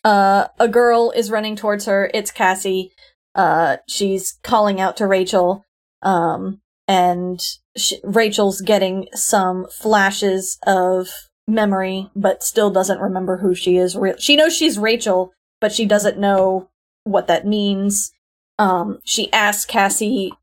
[0.04, 2.10] Uh, a girl is running towards her.
[2.14, 2.92] It's Cassie.
[3.36, 5.66] Uh, she's calling out to Rachel.
[6.02, 7.40] Um, and
[7.78, 11.08] sh- Rachel's getting some flashes of
[11.48, 13.96] memory, but still doesn't remember who she is.
[14.18, 16.70] She knows she's Rachel, but she doesn't know
[17.04, 18.12] what that means.
[18.58, 20.34] Um, she asks Cassie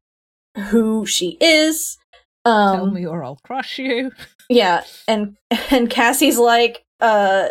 [0.70, 1.98] who she is.
[2.44, 4.12] Um, Tell me or I'll crush you.
[4.48, 5.36] yeah, and
[5.70, 7.48] and Cassie's like, uh,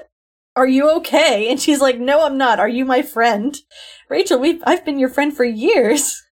[0.56, 2.60] "Are you okay?" And she's like, "No, I'm not.
[2.60, 3.56] Are you my friend,
[4.10, 4.40] Rachel?
[4.40, 6.22] We I've been your friend for years."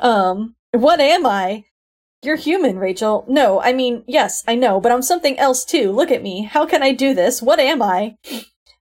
[0.00, 1.64] Um, what am I?
[2.22, 3.24] You're human, Rachel.
[3.28, 5.92] No, I mean, yes, I know, but I'm something else too.
[5.92, 6.44] Look at me.
[6.44, 7.42] How can I do this?
[7.42, 8.16] What am I?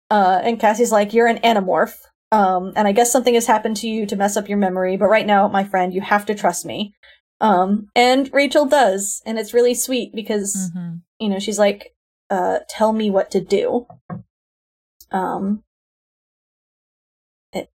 [0.09, 1.95] Uh, and Cassie's like, "You're an Animorph."
[2.31, 5.07] Um, and I guess something has happened to you to mess up your memory, but
[5.07, 6.95] right now, my friend, you have to trust me.
[7.41, 11.01] Um, and Rachel does, and it's really sweet because Mhm.
[11.19, 11.93] you know, she's like,
[12.29, 13.87] uh, tell me what to do.
[15.11, 15.63] Um,
[17.51, 17.69] it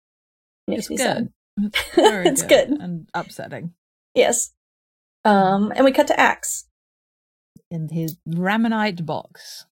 [0.68, 1.04] makes It's me good.
[1.04, 2.26] sad.
[2.26, 2.70] It's good.
[2.70, 3.74] and upsetting.
[4.18, 4.52] Yes.
[5.24, 6.66] Um, and we cut to Ax.
[7.70, 9.66] In his Ramonite box.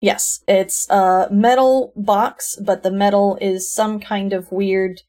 [0.00, 5.02] Yes, it's a metal box, but the metal is some kind of weird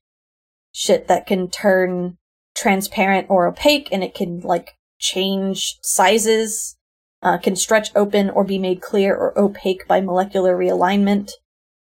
[0.72, 2.18] shit that can turn
[2.56, 6.78] transparent or opaque, and it can, like, change sizes,
[7.24, 11.32] uh, can stretch open or be made clear or opaque by molecular realignment.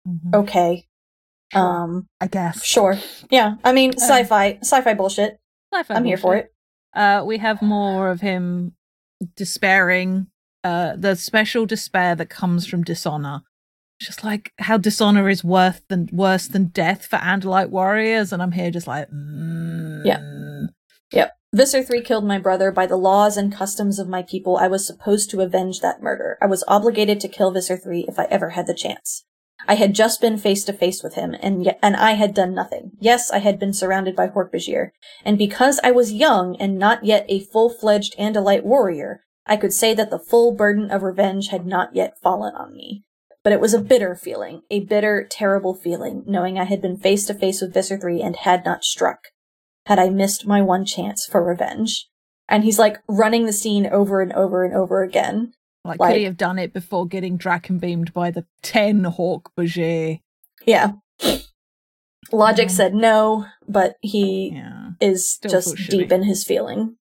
[0.08, 0.34] Mhm.
[0.34, 0.86] Okay.
[1.52, 2.64] Um, I guess.
[2.64, 2.96] Sure.
[3.30, 3.56] Yeah.
[3.62, 5.38] I mean, Um, sci-fi, sci-fi bullshit.
[5.74, 6.53] Sci-fi I'm here for it.
[6.94, 8.74] Uh, we have more of him
[9.36, 10.28] despairing.
[10.62, 13.42] Uh, the special despair that comes from dishonor.
[14.00, 18.52] Just like how dishonor is worth than worse than death for Andalite warriors, and I'm
[18.52, 20.04] here just like, mm.
[20.04, 20.66] Yeah.
[21.12, 21.32] Yep.
[21.54, 22.72] Visser 3 killed my brother.
[22.72, 26.36] By the laws and customs of my people, I was supposed to avenge that murder.
[26.42, 29.24] I was obligated to kill Visser 3 if I ever had the chance.
[29.66, 32.54] I had just been face to face with him, and yet, and I had done
[32.54, 32.92] nothing.
[32.98, 34.90] Yes, I had been surrounded by Hork-Bajir,
[35.24, 39.94] and because I was young and not yet a full-fledged Andalite warrior, I could say
[39.94, 43.04] that the full burden of revenge had not yet fallen on me.
[43.42, 47.26] But it was a bitter feeling, a bitter, terrible feeling, knowing I had been face
[47.26, 49.18] to face with Visser 3 and had not struck.
[49.84, 52.08] Had I missed my one chance for revenge?
[52.48, 55.52] And he's like running the scene over and over and over again.
[55.84, 60.20] Like, Like- could he have done it before getting Dracon beamed by the 10 Hork-Bajir?
[60.66, 60.92] Yeah.
[62.32, 62.70] Logic Mhm.
[62.70, 64.90] said no, but he Yeah.
[65.00, 66.96] is just deep in his feeling.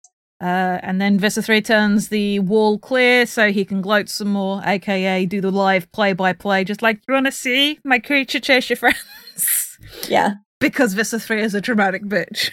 [0.41, 4.61] Uh, and then Visser 3 turns the wall clear so he can gloat some more,
[4.65, 8.39] aka do the live play by play, just like, you want to see my creature
[8.39, 9.77] chase your friends?
[10.07, 10.35] Yeah.
[10.61, 12.51] because Visser 3 is a dramatic bitch.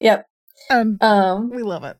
[0.00, 0.26] Yep.
[0.70, 1.96] Um, Um, we love it.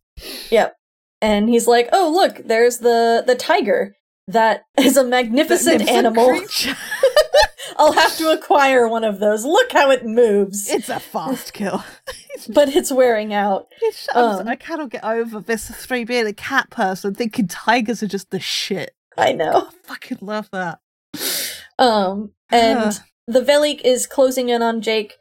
[0.50, 0.76] Yep.
[1.22, 3.94] And he's like, "Oh, look, there's the the tiger.
[4.26, 6.40] That is a magnificent, Magnificent animal.
[7.76, 9.44] I'll have to acquire one of those.
[9.44, 10.68] Look how it moves.
[10.68, 11.82] it's a fast kill.
[12.52, 13.66] but it's wearing out.
[14.14, 18.30] Um, I cannot get over Visser 3 being a cat person thinking tigers are just
[18.30, 18.92] the shit.
[19.16, 19.68] I know.
[19.68, 20.80] I fucking love that.
[21.78, 25.14] Um, and the Veleek is closing in on Jake.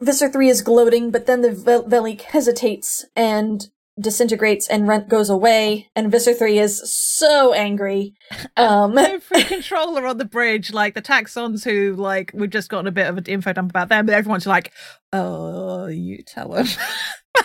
[0.00, 3.68] Visser 3 is gloating, but then the Vel- Veleek hesitates and
[4.00, 8.14] disintegrates and Rent goes away, and Visser 3 is so angry.
[8.56, 12.90] Um, free controller on the bridge, like the Taxxons who like we've just gotten a
[12.92, 14.72] bit of an info dump about them, but everyone's like,
[15.12, 16.66] "Oh, you tell them."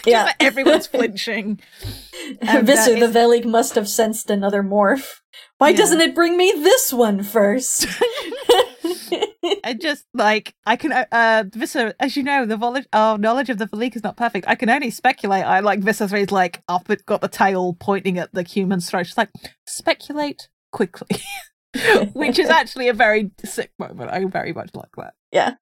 [0.05, 0.31] Yeah.
[0.39, 1.59] everyone's flinching.
[2.41, 5.15] And Visser, that the is- Veleek must have sensed another morph.
[5.57, 5.77] Why Yeah.
[5.77, 7.85] doesn't it bring me this one first?
[9.63, 13.49] I just like I can uh, uh Visser, as you know, the vol- our knowledge
[13.49, 14.47] of the Veleek is not perfect.
[14.47, 15.45] I can only speculate.
[15.45, 19.07] I like Visser three's like up it got the tail pointing at the human's throat.
[19.07, 19.31] She's like,
[19.65, 21.21] speculate quickly.
[22.13, 24.11] Which is actually a very sick moment.
[24.11, 25.13] I very much like that.
[25.31, 25.55] Yeah.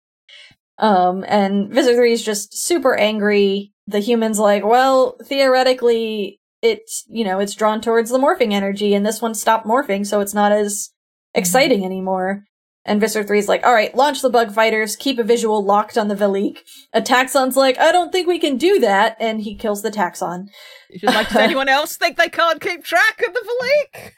[0.79, 3.73] Um, and Visser 3 is just super angry.
[3.87, 9.05] The human's like, well, theoretically, it's, you know, it's drawn towards the morphing energy, and
[9.05, 10.91] this one stopped morphing, so it's not as
[11.33, 12.45] exciting anymore.
[12.89, 16.07] And Visser 3 is like, alright, launch the bug fighters, keep a visual locked on
[16.07, 16.57] the Veleek.
[16.91, 20.47] A Taxxon's like, I don't think we can do that, and he kills the Taxxon.
[20.89, 24.13] It's just like, does anyone else think they can't keep track of the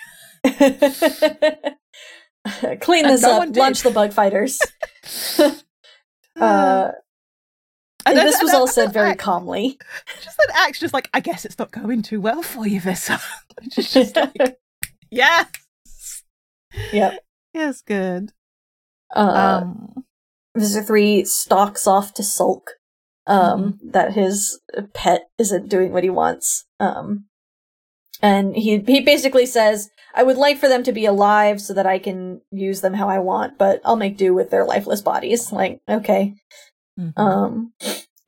[0.46, 1.76] Veleek?
[2.82, 4.58] Clean And this no up, launch the bug fighters.
[6.40, 6.92] uh,
[8.06, 9.78] And then- this was then- all and said very calmly.
[10.24, 12.80] Just that Ax just like, I guess it's not going too well for you.
[12.80, 14.58] Which is just like,
[15.12, 15.44] yeah,
[16.94, 17.20] yep.
[17.54, 18.32] yes, good.
[19.16, 20.04] Uh, Um,
[20.56, 22.72] Visser 3 stalks off to sulk
[23.28, 23.40] um,
[23.80, 23.90] Mm-hmm.
[23.92, 24.60] that his
[24.94, 26.66] pet isn't doing what he wants.
[26.80, 27.26] Um,
[28.22, 31.86] and he, he basically says, I would like for them to be alive so that
[31.88, 35.52] I can use them how I want, but I'll make do with their lifeless bodies.
[35.54, 36.36] Like, okay.
[37.00, 37.14] mhm.
[37.18, 37.74] Um,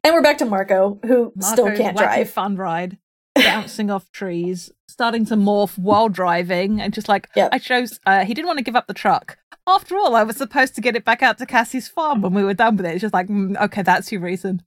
[0.03, 2.29] and we're back to Marco, who still can't drive.
[2.29, 2.97] Fun ride,
[3.43, 7.49] bouncing off trees, starting to morph while driving, and just like Yep.
[7.51, 7.99] I chose.
[8.05, 9.37] Uh, he didn't want to give up the truck.
[9.67, 12.43] After all, I was supposed to get it back out to Cassie's farm when we
[12.43, 12.93] were done with it.
[12.93, 14.61] It's just like, mm, okay, that's your reason.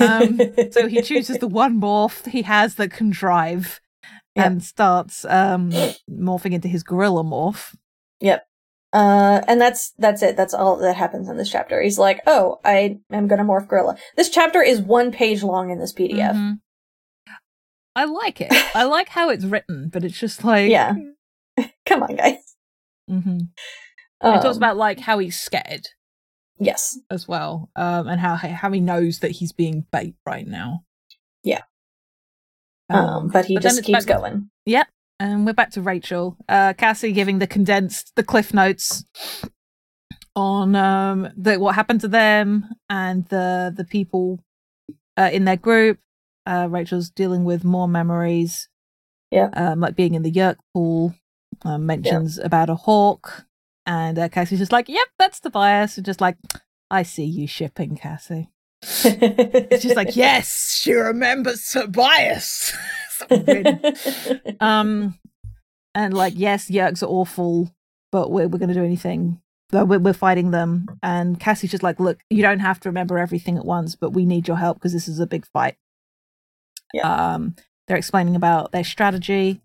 [0.00, 0.38] Um,
[0.72, 3.80] So he chooses the one morph he has that can drive,
[4.34, 4.46] Yep.
[4.46, 5.70] and starts um,
[6.10, 7.74] morphing into his gorilla morph.
[8.20, 8.44] Yep.
[8.92, 10.36] Uh, and that's that's it.
[10.36, 11.80] That's all that happens in this chapter.
[11.82, 15.78] He's like, "Oh, I am gonna morph gorilla." This chapter is one page long in
[15.78, 16.34] this PDF.
[16.34, 16.60] Mhm.
[17.98, 18.52] I like it.
[18.76, 20.94] I like how it's written, but it's just like Yeah.
[21.86, 22.54] Come on, guys.
[23.10, 23.38] Mm-hmm.
[24.20, 25.88] Um, it talks about like how he's scared
[26.60, 30.84] yes, as well, um, and how how he knows that he's being bait right now.
[31.42, 31.62] Yeah.
[32.88, 34.50] um, but he but just keeps going.
[35.18, 36.36] And we're back to Rachel.
[36.48, 39.04] Uh, Cassie giving the condensed, the cliff notes
[40.36, 44.38] on um the what happened to them and the the people
[45.16, 45.98] uh, in their group.
[46.48, 48.68] Uh, Rachel's dealing with more memories.
[49.30, 49.50] Yeah.
[49.52, 51.14] Um, like being in the Yeerk pool.
[51.64, 53.46] Um, mentions about a hawk,
[53.84, 56.36] and uh, Cassie's just like, "Yep, that's Tobias." And just like,
[56.88, 58.48] "I see you shipping, Cassie."
[58.82, 62.72] It's just like, "Yes, she remembers Tobias."
[64.60, 65.18] Um,
[65.94, 67.74] and like, yes, Yeerks are awful,
[68.12, 69.40] but we're we're gonna do anything.
[69.72, 73.58] We're we're fighting them, and Cassie's just like, look, you don't have to remember everything
[73.58, 75.76] at once, but we need your help because this is a big fight.
[76.92, 77.34] Yeah.
[77.34, 77.54] Um,
[77.86, 79.60] they're explaining about their strategy.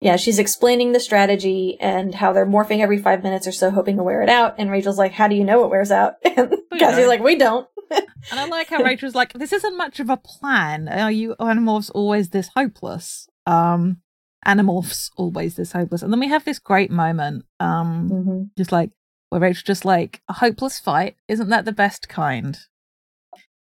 [0.00, 3.96] yeah, she's explaining the strategy and how they're morphing every five minutes or so, hoping
[3.96, 4.56] to wear it out.
[4.58, 7.66] And Rachel's like, "How do you know it wears out?" And Cassie's like, "We don't."
[8.30, 10.88] And I like how Rachel's like, this isn't much of a plan.
[10.88, 13.28] Are you Animorphs always this hopeless?
[13.46, 13.98] Um,
[14.46, 16.02] Animorphs always this hopeless.
[16.02, 18.90] And then we have this great moment, um, hmm just like
[19.28, 21.16] where Rachel just like a hopeless fight.
[21.28, 22.58] Isn't that the best kind?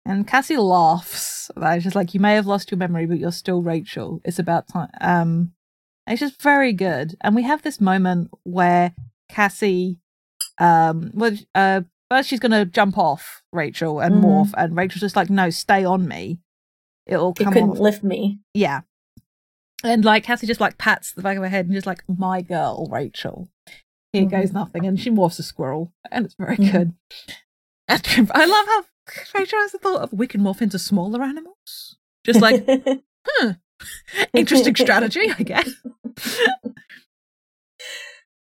[0.10, 1.52] And Cassie laughs.
[1.56, 4.22] It's just like you may have lost your memory, but you're still Rachel.
[4.26, 4.90] It's about time.
[5.02, 5.52] Um,
[6.08, 7.16] it's just very good.
[7.22, 8.96] And we have this moment where
[9.30, 10.00] Cassie,
[10.60, 14.24] um, well, uh, first she's gonna jump off Rachel and Mhm.
[14.24, 16.40] morph, and Rachel's just like, no, stay on me.
[17.06, 17.80] It'll It come couldn't off.
[17.80, 18.40] lift me.
[18.56, 18.82] Yeah.
[19.84, 22.42] And like Cassie just like pats the back of her head and just like, my
[22.42, 23.48] girl, Rachel.
[24.12, 24.32] Here Mhm.
[24.32, 24.88] goes nothing.
[24.88, 25.94] And she morphs a squirrel.
[26.12, 26.72] And it's very Mhm.
[26.72, 26.94] good.
[28.32, 28.86] I love how
[29.34, 31.98] Has the thought of we can morph into smaller animals.
[32.26, 32.68] Just like,
[34.34, 35.70] interesting strategy, I guess.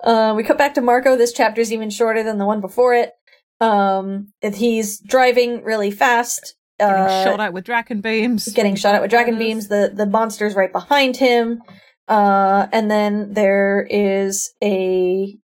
[0.02, 1.16] Uh, we cut back to Marco.
[1.16, 3.12] This chapter is even shorter than the one before it.
[3.58, 6.56] Um, he's driving really fast.
[6.78, 8.46] Getting Uh, shot at with Dracon beams.
[8.52, 9.68] getting shot at with Dracon beams.
[9.68, 11.62] The the monster's right behind him.
[12.06, 15.38] Uh, and then there is a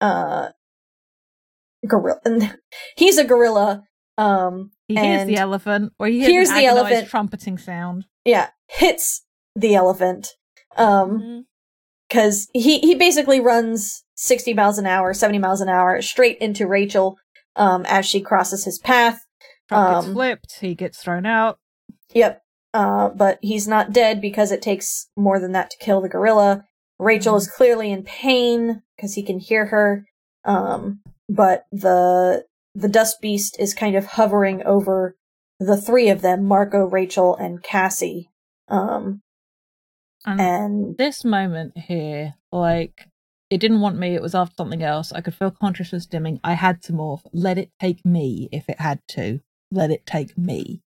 [0.00, 0.50] uh
[1.88, 2.20] gorilla.
[2.24, 2.56] And
[2.96, 3.82] he's a gorilla.
[4.18, 7.08] Um, He hears the elephant, or he hears, hears the elephant.
[7.08, 8.06] trumpeting sound.
[8.24, 9.22] yeah, hits
[9.54, 10.28] the elephant.
[10.76, 11.46] Um,
[12.08, 16.66] because he he basically runs 60 miles an hour 70 miles an hour straight into
[16.66, 17.16] rachel
[17.56, 19.24] um as she crosses his path
[19.68, 20.60] Trump gets um, flipped.
[20.60, 21.58] He gets thrown out.
[22.14, 22.42] yep
[22.74, 26.64] uh but he's not dead because it takes more than that to kill the gorilla
[26.98, 30.04] rachel is clearly in pain because he can hear her
[30.44, 32.44] um but the
[32.76, 35.16] the dust beast is kind of hovering over
[35.58, 38.30] the three of them marco rachel and cassie
[38.68, 39.22] um
[40.26, 43.08] And and this moment here, like,
[43.48, 44.14] it didn't want me.
[44.14, 45.12] It was after something else.
[45.12, 46.40] I could feel consciousness dimming.
[46.42, 47.22] I had to morph.
[47.32, 49.40] Let it take me if it had to.
[49.70, 50.82] Let it take me.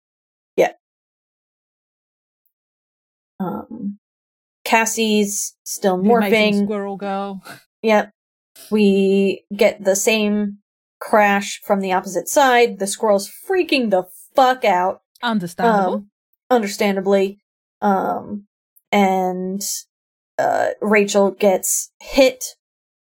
[3.41, 3.99] um
[4.65, 7.43] cassie's still morphing squirrel girl.
[7.83, 8.11] Yep.
[8.71, 10.59] We get the same
[11.01, 12.79] crash from the opposite side.
[12.79, 15.03] The squirrel's freaking the fuck out.
[15.23, 15.95] Understandable.
[15.95, 16.11] Um,
[16.51, 17.41] understandably.
[17.81, 18.47] Um,
[18.91, 19.63] and
[20.39, 22.45] uh, Rachel gets hit.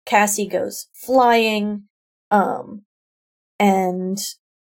[0.05, 1.83] Cassie goes flying.
[2.31, 2.83] Um,
[3.59, 4.17] and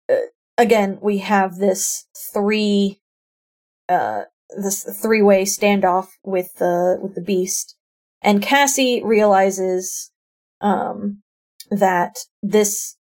[0.09, 0.15] uh,
[0.57, 2.99] again, we have this three,
[3.87, 7.75] uh, this three way standoff with the with the beast.
[8.21, 10.11] And Cassie realizes
[10.59, 11.21] um,
[11.71, 12.97] that this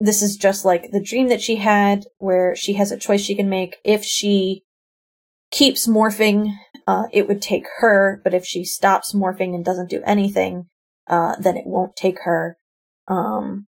[0.00, 3.34] this is just like the dream that she had, where she has a choice she
[3.34, 3.76] can make.
[3.84, 4.62] If she
[5.50, 6.52] keeps morphing,
[6.86, 10.68] uh, it would take her, but if she stops morphing and doesn't do anything,
[11.08, 12.56] uh, then it won't take her.
[13.08, 13.66] Um,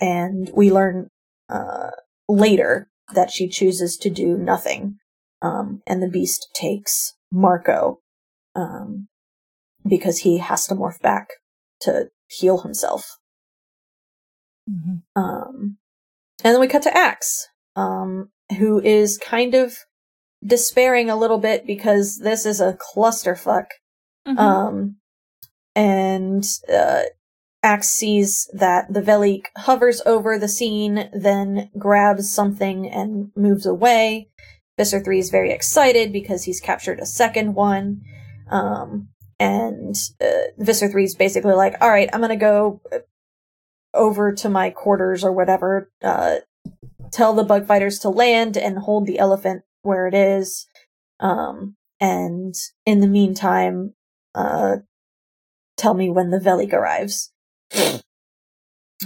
[0.00, 1.08] and we learn
[1.48, 1.90] uh,
[2.28, 4.96] later that she chooses to do nothing,
[5.42, 7.98] um, and the beast takes Marco.
[8.54, 9.08] Um,
[9.86, 11.28] because he has to morph back
[11.82, 13.18] to heal himself.
[14.70, 15.02] Mhm.
[15.16, 15.78] Um,
[16.44, 19.76] and then we cut to Ax, um, who is kind of
[20.44, 23.66] despairing a little bit because this is a clusterfuck.
[24.26, 24.38] Mhm.
[24.38, 24.96] Um,
[25.74, 27.02] and uh,
[27.62, 34.28] Ax sees that the Veleek hovers over the scene, then grabs something and moves away.
[34.78, 38.00] Visser 3 is very excited because he's captured a second one.
[38.50, 39.08] Um,
[39.38, 42.98] and uh, Visser 3 is basically like, all right, I'm going to go uh,
[43.94, 46.36] over to my quarters or whatever, uh,
[47.10, 50.66] tell the bug fighters to land and hold the elephant where it is.
[51.18, 52.54] Um, and
[52.86, 53.94] in the meantime,
[54.34, 54.76] uh,
[55.76, 57.32] tell me when the Veleek arrives.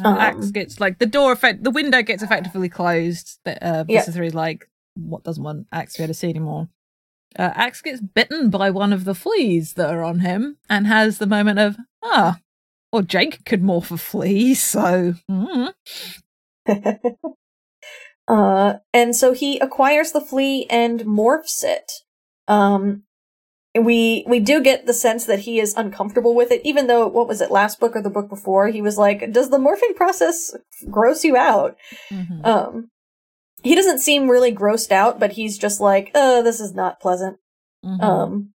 [0.02, 3.38] Um, Ax gets like the door effect, the window gets effectively closed.
[3.44, 4.00] That uh, Yeah.
[4.00, 6.68] Visser Three like, what doesn't want Ax to be able to see anymore?
[7.38, 11.18] Uh, Ax gets bitten by one of the fleas that are on him and has
[11.18, 12.38] the moment of ah,
[12.94, 15.72] or Jake could morph a flea, so mm.
[18.28, 21.90] uh, and so he acquires the flea and morphs it.
[22.46, 23.02] Um,
[23.76, 27.26] we we do get the sense that he is uncomfortable with it, even though what
[27.26, 28.68] was it last book or the book before?
[28.68, 30.54] He was like, "Does the morphing process
[30.88, 31.76] gross you out?"
[32.12, 32.46] Mhm.
[32.46, 32.90] Um,
[33.64, 37.38] he doesn't seem really grossed out, but he's just like, "Uh, this is not pleasant."
[37.84, 38.00] Mhm.
[38.00, 38.54] Um,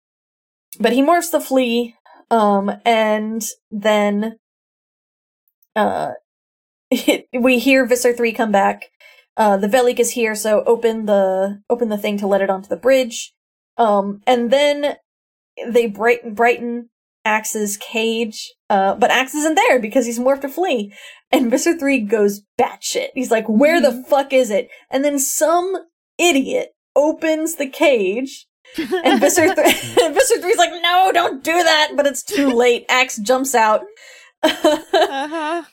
[0.80, 1.96] but he morphs the flea,
[2.30, 4.38] um, and then,
[5.76, 6.12] uh,
[7.34, 8.86] we hear Visser 3 come back.
[9.38, 12.68] Uh, the Veleek is here, so open the, open the thing to let it onto
[12.68, 13.34] the bridge.
[13.78, 14.96] Um, and then
[15.66, 16.90] they brighten, brighten,
[17.26, 20.94] Ax's cage, uh, but Ax isn't there because he's morphed to flee.
[21.32, 23.10] And Visser 3 goes batshit.
[23.14, 24.70] He's like, where the fuck is it?
[24.90, 25.76] And then some
[26.18, 29.56] idiot opens the cage and Visser, th-
[29.96, 31.92] Visser 3's like, no, don't do that.
[31.96, 32.86] But it's too late.
[32.90, 33.82] Ax jumps out.
[34.44, 35.64] uh-huh.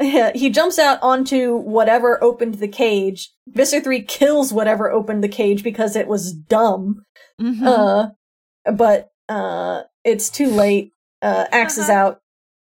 [0.00, 3.30] Yeah, he jumps out onto whatever opened the cage.
[3.48, 7.04] Visser 3 kills whatever opened the cage because it was dumb.
[7.40, 7.62] Mhm.
[7.66, 10.92] Uh, but uh, it's too late.
[11.20, 11.98] Uh, Ax is Uh-huh.
[11.98, 12.20] out.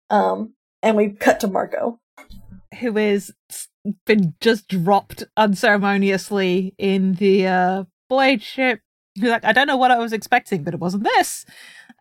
[0.10, 2.00] Um, and we cut to Marco.
[2.80, 3.34] who is
[4.06, 8.80] been just dropped unceremoniously in the uh blade ship.
[9.16, 11.46] He's like, I don't know what I was expecting, but it wasn't this.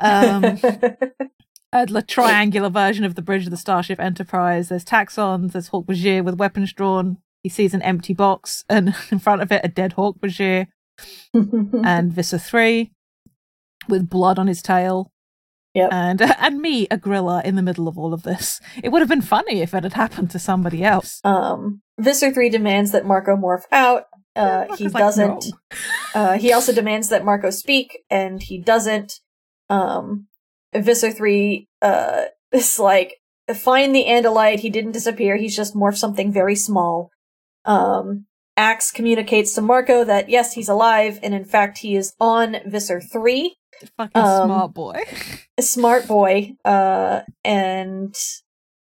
[0.01, 0.59] Um
[1.73, 4.69] a triangular version of the bridge of the Starship Enterprise.
[4.69, 7.19] There's Taxons, there's Hork-Bajir with weapons drawn.
[7.43, 10.67] He sees an empty box and in front of it a dead Hork-Bajir
[11.35, 12.93] and Visser 3
[13.89, 15.11] with blood on his tail.
[15.75, 15.91] Yep.
[15.91, 18.61] And and me, a gorilla, in the middle of all of this.
[18.83, 21.21] It would have been funny if it had happened to somebody else.
[21.25, 24.05] um, Visser 3 demands that Marco morph out.
[24.35, 25.47] Uh, he doesn't.
[25.47, 25.81] "No."
[26.15, 29.21] Uh, he also demands that Marco speak, and he doesn't.
[29.69, 30.27] Um,
[30.75, 33.21] Visser 3 uh, is like,
[33.55, 34.61] find the Andalite.
[34.61, 35.37] He didn't disappear.
[35.37, 37.11] He's just morphed something very small.
[37.65, 38.27] Um,
[38.57, 43.01] Ax communicates to Marco that yes, he's alive, and in fact, he is on Visser
[43.01, 43.57] 3.
[43.97, 45.03] Fucking Um, smart boy.
[45.61, 46.55] smart boy.
[46.65, 48.15] Uh, and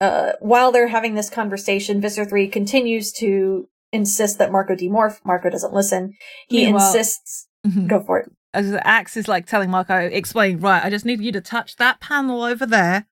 [0.02, 5.20] uh, while they're having this conversation, Visser 3 continues to insist that Marco demorph.
[5.24, 6.14] Marco doesn't listen.
[6.50, 7.48] He Meanwhile- insists.
[7.66, 7.88] Mhm.
[7.88, 8.30] Go for it.
[8.54, 11.78] As the Ax is like telling Marco, explain, right, I just need you to touch
[11.78, 13.06] that panel over there.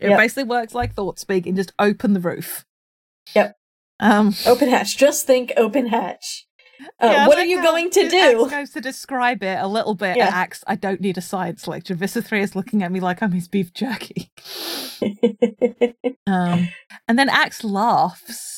[0.00, 0.18] It Yep.
[0.18, 2.64] basically works like thought speak and just open the roof.
[3.34, 3.56] Yep.
[4.00, 4.96] Um Open hatch.
[4.96, 6.46] Just think open hatch.
[7.02, 8.42] Uh, yeah, what are you going to do?
[8.44, 10.16] Ax goes to describe it a little bit.
[10.16, 10.28] Yeah.
[10.32, 11.96] Ax, I don't need a science lecture.
[11.96, 14.30] Visser 3 is looking at me like I'm his beef jerky.
[16.26, 16.68] Um,
[17.08, 18.57] and then Ax laughs,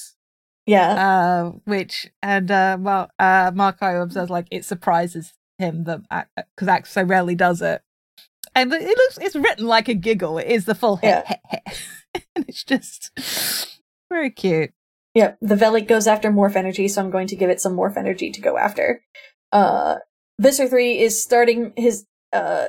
[0.66, 0.92] yeah.
[0.92, 6.00] uh, which, and uh, Mar- uh, Marco observes like it surprises him that
[6.56, 7.82] because Ax so rarely does it.
[8.54, 10.38] And it looks, it's written like a giggle.
[10.38, 11.22] It is the full Yeah.
[11.26, 11.58] heh, heh,
[12.14, 12.20] heh.
[12.36, 13.11] and it's just
[14.11, 14.72] very cute.
[15.14, 17.96] Yep, the Veleek goes after morph energy, so I'm going to give it some morph
[17.96, 19.02] energy to go after.
[19.52, 19.96] Uh
[20.40, 22.66] Visser 3 is starting his uh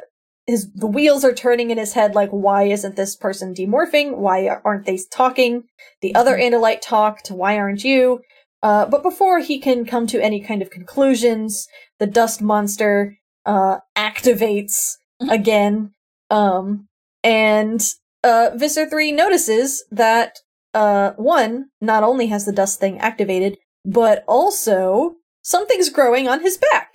[0.47, 4.17] his the wheels are turning in his head like why isn't this person demorphing?
[4.17, 5.63] Why aren't they talking?
[6.01, 8.21] The other Andalite talked, why aren't you?
[8.63, 11.67] Uh but before he can come to any kind of conclusions,
[11.99, 14.95] the dust monster uh activates
[15.29, 15.91] again.
[16.29, 16.87] Um
[17.23, 17.81] and
[18.23, 20.39] uh Visser 3 notices that
[20.73, 26.57] uh, one, not only has the dust thing activated, but also something's growing on his
[26.57, 26.93] back.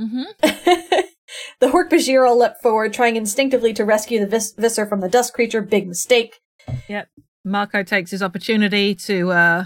[0.00, 1.00] Mm-hmm.
[1.60, 5.34] the Hork-Bajir all leapt forward, trying instinctively to rescue the vis- Visser from the dust
[5.34, 5.60] creature.
[5.62, 6.40] Big mistake.
[6.88, 7.08] Yep.
[7.44, 9.64] Marco takes his opportunity to uh,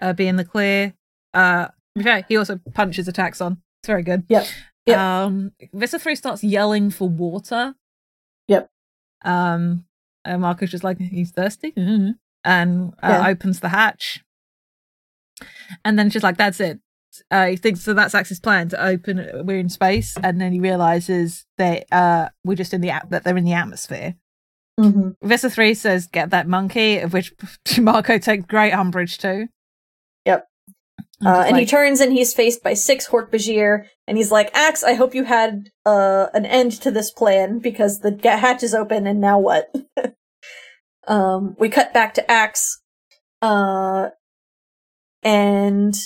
[0.00, 0.94] uh, be in the clear.
[1.34, 3.58] Uh, okay, he also punches a Taxxon.
[3.82, 4.24] It's very good.
[4.28, 4.46] Yep.
[4.86, 4.98] Yep.
[4.98, 7.74] Um, Visser 3 starts yelling for water.
[8.46, 8.68] Yep.
[9.24, 9.84] Um,
[10.24, 11.72] and Marco's just like, he's thirsty.
[11.72, 12.14] Mhm.
[12.44, 13.28] And uh, Yeah.
[13.28, 14.22] opens the hatch.
[15.84, 16.78] And then she's like, that's it.
[17.30, 20.60] Uh, he thinks so that's Ax's plan to open we're in space and then he
[20.60, 24.14] realizes that uh we're just in the at- that they're in the atmosphere
[24.78, 25.26] Mm-hmm.
[25.26, 27.32] Visser 3 says, get that monkey, of which
[27.80, 29.48] Marco takes great umbrage to.
[30.24, 30.46] Yep.
[31.24, 34.94] Uh, and he turns and he's faced by six Hork-Bajir, and he's like, Ax, I
[34.94, 39.20] hope you had uh, an end to this plan, because the hatch is open, and
[39.20, 39.68] now what?
[41.08, 42.80] um, we cut back to Axe,
[43.42, 44.10] uh,
[45.24, 45.96] and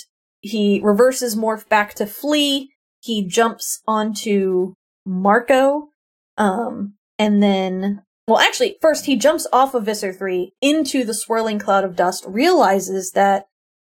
[0.43, 2.69] he reverses morph back to flee.
[2.99, 4.73] He jumps onto
[5.05, 5.89] Marco,
[6.37, 11.59] um, and then, well, actually, first he jumps off of Visser 3 into the swirling
[11.59, 13.47] cloud of dust, realizes that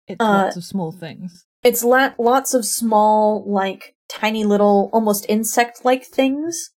[0.07, 1.45] it's uh, lots of small things.
[1.63, 6.71] it's la- lots of small, like tiny little, almost insect-like things.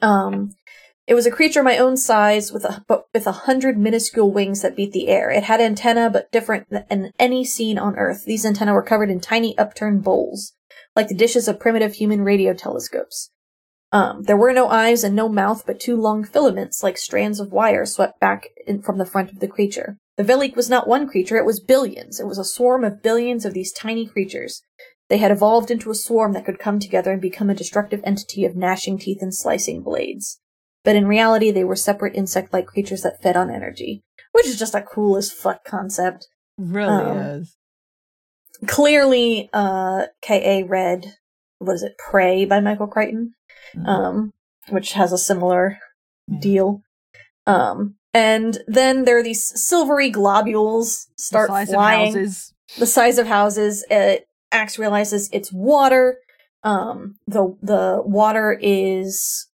[0.00, 0.52] Um,
[1.06, 4.62] it was a creature my own size with a but with a hundred minuscule wings
[4.62, 5.30] that beat the air.
[5.30, 8.24] It had antennae, but different than any seen on Earth.
[8.24, 10.54] These antennae were covered in tiny upturned bowls,
[10.96, 13.30] like the dishes of primitive human radio telescopes.
[13.92, 17.52] Um, there were no eyes and no mouth, but two long filaments, like strands of
[17.52, 19.98] wire, swept back in, from the front of the creature.
[20.16, 22.18] The Veleek was not one creature, it was billions.
[22.18, 24.62] It was a swarm of billions of these tiny creatures.
[25.08, 28.44] They had evolved into a swarm that could come together and become a destructive entity
[28.44, 30.40] of gnashing teeth and slicing blades.
[30.84, 34.74] But in reality, they were separate insect-like creatures that fed on energy, which is just
[34.74, 36.28] a cool as fuck concept.
[36.58, 37.56] Really um, is.
[38.66, 40.64] Clearly, uh, K.A.
[40.64, 41.14] read,
[41.58, 43.34] what is it, Prey by Michael Crichton,
[43.74, 43.88] Mm.
[43.88, 44.32] um,
[44.68, 45.78] which has a similar
[46.28, 46.38] Yeah.
[46.40, 46.82] deal.
[47.46, 52.54] Um, and then there are these silvery globules start the size flying of houses.
[52.78, 53.84] the size of houses.
[53.90, 54.16] Uh,
[54.52, 56.18] Ax realizes it's water.
[56.62, 59.48] Um, the the water is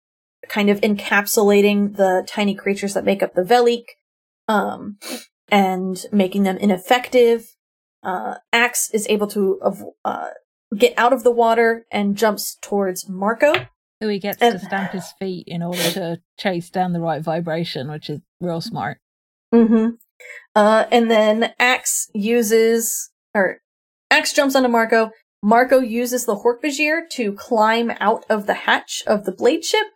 [0.49, 3.85] kind of encapsulating the tiny creatures that make up the Veleek,
[4.47, 4.97] um,
[5.49, 7.45] and making them ineffective.
[8.03, 9.59] Uh, Ax is able to
[10.03, 10.29] uh,
[10.77, 13.53] get out of the water and jumps towards Marco.
[14.01, 17.21] Who he gets and- to stamp his feet in order to chase down the right
[17.21, 18.99] vibration, which is real smart.
[19.53, 19.95] Mm-hmm.
[20.55, 23.61] Uh, and then Ax uses, or
[24.11, 25.11] Ax jumps onto Marco.
[25.41, 29.87] Marco uses the Hork-Bajir to climb out of the hatch of the blade ship.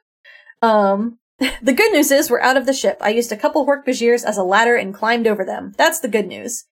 [0.63, 1.19] Um,
[1.61, 2.97] the good news is we're out of the ship.
[3.01, 5.73] I used a couple Hork-Bajirs as a ladder and climbed over them.
[5.77, 6.65] That's the good news.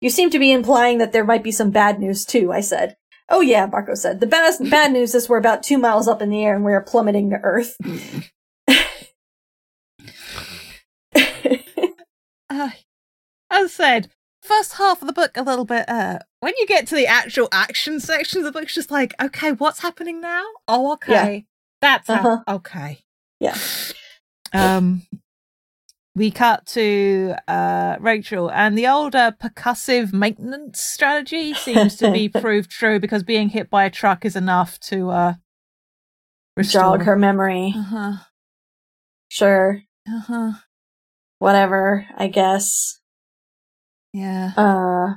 [0.00, 2.96] You seem to be implying that there might be some bad news too, I said.
[3.30, 4.20] Oh yeah, Marco said.
[4.20, 6.82] The bad, bad news is we're about two miles up in the air and we're
[6.82, 7.76] plummeting to Earth.
[12.48, 12.70] Uh,
[13.50, 14.10] as I said,
[14.42, 15.88] first half of the book a little bit.
[15.88, 19.14] Uh, when you get to the actual action section of the book, it's just like,
[19.20, 20.44] okay, what's happening now?
[20.68, 21.44] Oh, okay,
[21.80, 22.38] that's Uh-huh.
[22.48, 23.00] okay.
[23.40, 23.56] Yeah.
[24.52, 25.02] Um,
[26.14, 32.70] we cut to uh Rachel, and the older percussive maintenance strategy seems to be proved
[32.70, 35.34] true because being hit by a truck is enough to uh
[36.56, 36.82] restore.
[36.98, 37.74] Jog her memory.
[37.76, 38.12] Uh huh.
[39.28, 39.82] Sure.
[40.08, 40.52] Uh huh.
[41.38, 42.98] Whatever, I guess.
[44.14, 44.52] Yeah.
[44.56, 45.16] Uh,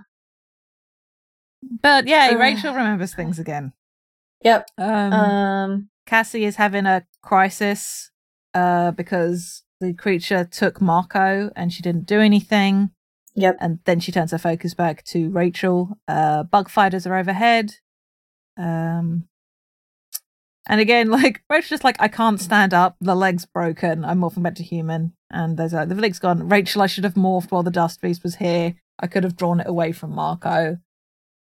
[1.81, 2.37] But yeah, Uh.
[2.37, 3.71] Rachel remembers things again.
[4.43, 4.65] yep.
[4.77, 8.09] Um, Um, Cassie is having a crisis
[8.55, 12.89] uh, because the creature took Marco and she didn't do anything.
[13.35, 13.57] yep.
[13.59, 15.99] And then she turns her focus back to Rachel.
[16.07, 17.75] Uh, bug fighters are overhead.
[18.57, 19.25] Um,
[20.67, 22.95] and again, like Rachel's just like, I can't stand up.
[22.99, 24.03] The leg's broken.
[24.03, 25.13] I'm morphing back to human.
[25.29, 26.49] And there's like, the leg's gone.
[26.49, 28.73] Rachel, I should have morphed while the dust beast was here.
[28.99, 30.79] I could have drawn it away from Marco.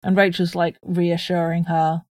[0.03, 2.03] And Rachel's like reassuring her.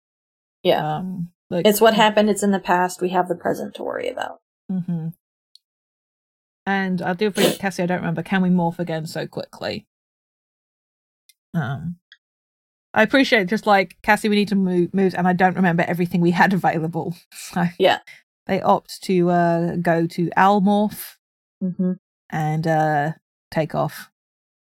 [0.62, 0.96] Yeah.
[0.96, 2.30] Um, like, It's what happened.
[2.30, 3.00] It's in the past.
[3.02, 4.40] We have the present to worry about.
[4.70, 5.08] hmm
[6.66, 7.82] And I do appreciate Cassie.
[7.82, 8.22] I don't remember.
[8.22, 9.86] Can we morph again so quickly?
[11.54, 11.96] Um,
[12.94, 14.28] I appreciate just like Cassie.
[14.28, 17.14] We need to move moves, and I don't remember everything we had available.
[17.32, 17.98] So Yeah.
[18.46, 21.16] they opt to uh go to Almorph
[21.62, 21.92] Mm-hmm.
[22.30, 23.12] and uh
[23.50, 24.10] take off.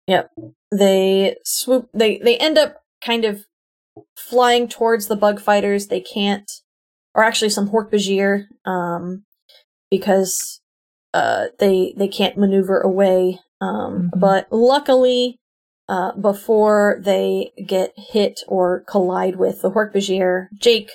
[0.07, 0.31] Yep,
[0.73, 1.91] they swoop.
[1.93, 3.47] They they end up kind of
[4.17, 5.89] flying towards the bug fighters.
[5.89, 6.51] They can't,
[7.19, 9.25] or actually some Hork-Bajir, um,
[9.91, 10.61] because
[11.13, 13.41] uh they they can't maneuver away.
[13.61, 14.21] Um, Mhm.
[14.21, 15.37] but luckily,
[15.89, 20.91] uh, before they get hit or collide with the Hork-Bajir, Jake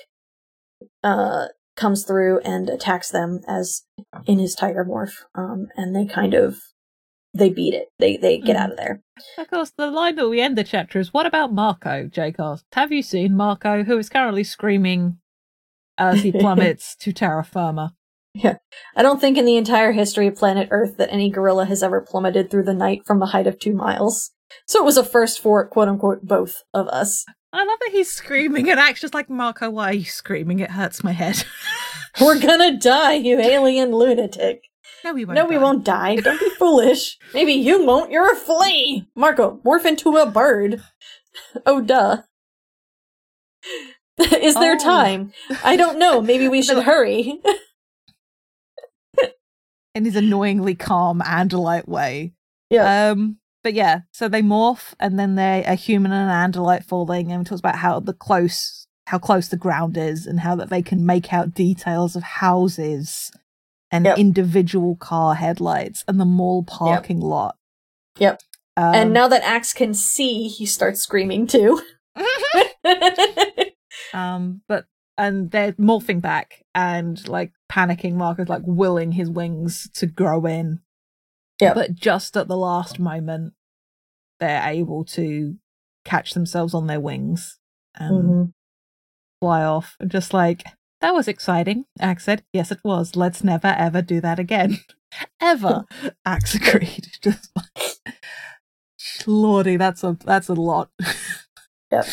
[1.02, 3.82] uh comes through and attacks them as
[4.26, 5.24] in his tiger morph.
[5.34, 6.56] Um, and they kind of
[7.34, 7.88] they beat it.
[7.98, 8.60] They they get Mhm.
[8.60, 9.02] out of there.
[9.36, 12.64] Of course, the line that we end the chapter is, "What about Marco?" Jake asked.
[12.72, 15.18] Have you seen Marco, who is currently screaming
[15.98, 17.94] as he plummets to terra firma?
[18.34, 18.56] Yeah.
[18.96, 22.00] I don't think in the entire history of planet Earth that any gorilla has ever
[22.00, 24.32] plummeted through the night from a height of two miles.
[24.66, 27.24] So it was a first for quote unquote both of us.
[27.52, 29.70] I love that he's screaming, and Ax just like Marco.
[29.70, 30.58] Why are you screaming?
[30.58, 31.44] It hurts my head.
[32.20, 34.64] We're gonna die, you alien lunatic.
[35.04, 35.36] no, we won't.
[35.36, 36.16] no, we won't die.
[36.16, 37.16] Don't be foolish.
[37.32, 38.10] Maybe you won't.
[38.10, 39.06] You're a flea.
[39.14, 40.82] Marco, morph into a bird.
[41.64, 42.22] Oh, duh.
[44.40, 44.78] Is there Oh.
[44.78, 45.32] time?
[45.64, 46.20] I don't know.
[46.20, 47.40] Maybe we should hurry.
[49.94, 52.32] in his annoyingly calm Andalite way.
[52.70, 53.10] Yeah.
[53.10, 57.32] Um, but yeah, so they morph, and then they're a human and an Andalite falling,
[57.32, 60.82] and talks about how the close, how close the ground is, and how that they
[60.82, 63.30] can make out details of houses
[63.90, 64.18] and Yep.
[64.18, 67.56] individual car headlights and the mall parking lot.
[68.18, 68.40] Yep.
[68.76, 71.80] Um, and now that Ax can see, he starts screaming too.
[74.14, 74.86] Um, but
[75.18, 78.14] and they're morphing back and like panicking.
[78.14, 80.80] Marco's like willing his wings to grow in.
[81.60, 81.74] Yep.
[81.74, 83.52] But just at the last moment,
[84.40, 85.56] they're able to
[86.04, 87.58] catch themselves on their wings
[87.94, 88.52] and Mhm.
[89.40, 89.96] fly off.
[90.00, 90.64] And just like
[91.00, 91.84] that was exciting.
[92.00, 93.14] Ax said, "Yes, it was.
[93.14, 94.78] Let's never ever do that again,
[95.40, 95.84] ever."
[96.24, 97.08] Ax agreed.
[97.22, 97.98] Just like,
[99.26, 100.90] lordy, that's a that's a lot.
[101.92, 102.06] Yep.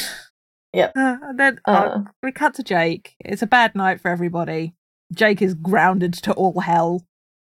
[0.74, 0.94] Yep.
[0.96, 3.16] Uh, and then uh, Uh, we cut to Jake.
[3.20, 4.74] It's a bad night for everybody.
[5.14, 7.06] Jake is grounded to all hell.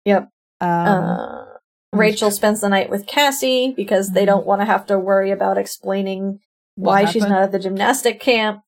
[0.04, 0.28] Yep.
[0.60, 0.68] Um,
[1.04, 1.44] uh,
[1.92, 4.26] Rachel spends the night with Cassie because they Mhm.
[4.26, 6.40] don't want to have to worry about explaining
[6.76, 8.62] why she's not at the gymnastic camp.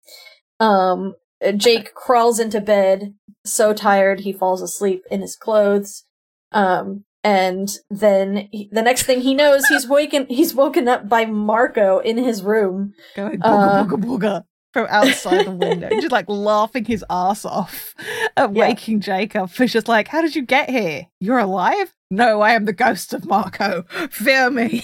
[0.61, 1.15] Um,
[1.57, 3.15] Jake crawls into bed,
[3.47, 6.05] so tired he falls asleep in his clothes.
[6.53, 11.25] Um, and then he, the next thing he knows, he's waken he's woken up by
[11.25, 12.93] Marco in his room.
[13.17, 17.95] Going booga Uh, booga booga from outside the window, just like laughing his ass off
[18.37, 18.69] at Yeah.
[18.69, 19.51] waking Jacob.
[19.51, 21.07] He's just like, How did you get here?
[21.19, 21.95] You're alive?
[22.11, 23.85] No, I am the ghost of Marco.
[24.11, 24.83] Fear me.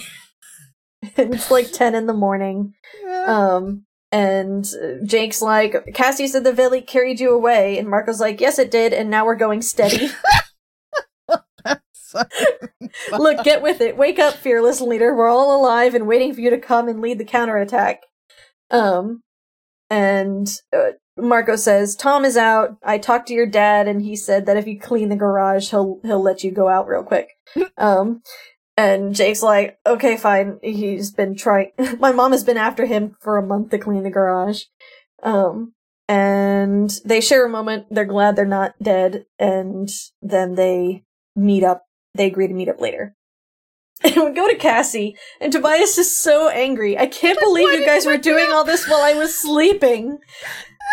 [1.17, 2.73] it's like ten in the morning.
[3.25, 4.65] Um, and
[5.05, 8.91] Jake's like, Cassie said the Valley carried you away, and Marco's like, yes, it did,
[8.93, 10.09] and now we're going steady.
[13.11, 13.97] Look, get with it.
[13.97, 15.15] Wake up, fearless leader.
[15.15, 18.01] We're all alive and waiting for you to come and lead the counterattack.
[18.69, 19.21] Um,
[19.89, 22.77] and uh, Marco says, Tom is out.
[22.83, 25.99] I talked to your dad, and he said that if you clean the garage, he'll
[26.03, 27.29] he'll let you go out real quick.
[27.77, 28.21] um,
[28.77, 30.59] and Jake's like, okay, fine.
[30.63, 31.71] He's been trying.
[31.99, 34.63] My mom has been after him for a month to clean the garage.
[35.23, 35.73] Um,
[36.07, 37.87] and they share a moment.
[37.89, 39.89] They're glad they're not dead, and
[40.21, 41.03] then they
[41.35, 41.85] meet up.
[42.15, 43.15] They agree to meet up later.
[44.03, 46.97] And we go to Cassie, and Tobias is so angry.
[46.97, 50.17] I can't believe you guys were doing me all this while I was sleeping.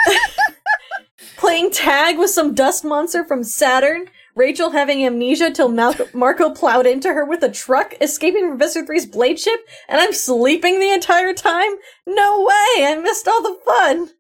[1.39, 4.09] Playing tag with some dust monster from Saturn.
[4.35, 8.85] Rachel having amnesia till Mal- Marco plowed into her with a truck, escaping from Professor
[8.85, 11.77] Three's blade ship, and I'm sleeping the entire time?
[12.07, 12.85] No way!
[12.87, 14.11] I missed all the fun!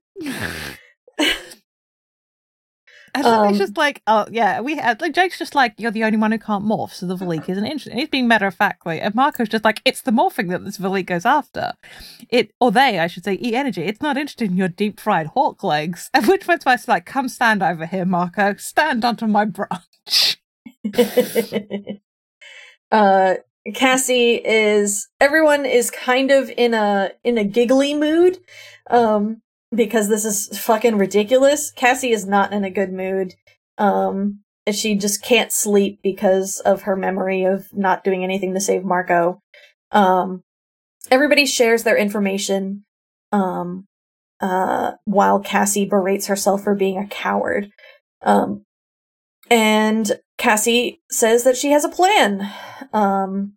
[3.27, 6.05] I Um, it's just like, oh yeah, we had like Jake's just like you're the
[6.05, 7.99] only one who can't morph, so the Veleek isn't interesting.
[7.99, 11.07] He's being matter of factly, and Marco's just like it's the morphing that this Veleek
[11.07, 11.75] goes after.
[12.29, 13.83] It or they, I should say, eat energy.
[13.83, 16.11] It's not interested in your deep fried hawk legs.
[16.15, 18.55] At which point, Spice is like, come stand over here, Marco.
[18.57, 20.39] Stand onto my branch.
[22.93, 23.35] uh
[23.75, 28.39] Cassie is everyone is kind of in a in a giggly mood
[28.91, 29.43] um
[29.75, 31.71] because this is fucking ridiculous.
[31.71, 33.35] Cassie is not in a good mood.
[33.77, 34.41] Um
[34.71, 39.41] she just can't sleep because of her memory of not doing anything to save Marco.
[39.93, 40.43] Um
[41.11, 42.85] everybody shares their information
[43.33, 43.87] um
[44.41, 47.71] uh while Cassie berates herself for being a coward.
[48.23, 48.65] Um
[49.51, 52.51] and Cassie says that she has a plan.
[52.93, 53.55] Um,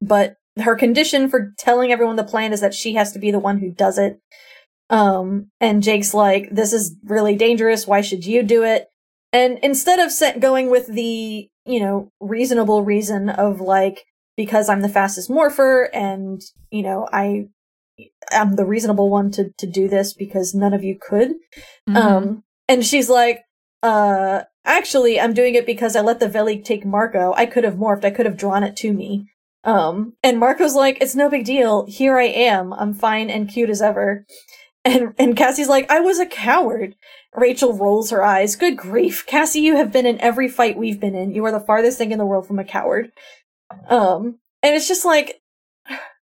[0.00, 3.38] but her condition for telling everyone the plan is that she has to be the
[3.38, 4.20] one who does it.
[4.90, 7.86] Um, and Jake's like, this is really dangerous.
[7.86, 8.88] Why should you do it?
[9.32, 14.04] And instead of going with the, you know, reasonable reason of like,
[14.36, 17.46] because I'm the fastest morpher and, you know, I,
[18.32, 21.30] I'm the reasonable one to, to do this because none of you could.
[21.88, 21.96] Mm-hmm.
[21.96, 23.42] Um, and she's like,
[23.82, 27.32] uh, actually, I'm doing it because I let the Veli take Marco.
[27.36, 28.04] I could have morphed.
[28.04, 29.30] I could have drawn it to me.
[29.62, 31.86] Um, and Marco's like, it's no big deal.
[31.86, 32.72] Here I am.
[32.72, 34.24] I'm fine and cute as ever.
[34.84, 36.96] And, and Cassie's like, I was a coward.
[37.34, 38.56] Rachel rolls her eyes.
[38.56, 39.26] Good grief.
[39.26, 41.32] Cassie, you have been in every fight we've been in.
[41.32, 43.12] You are the farthest thing in the world from a coward.
[43.88, 45.40] Um, and it's just like,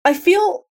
[0.03, 0.65] I feel,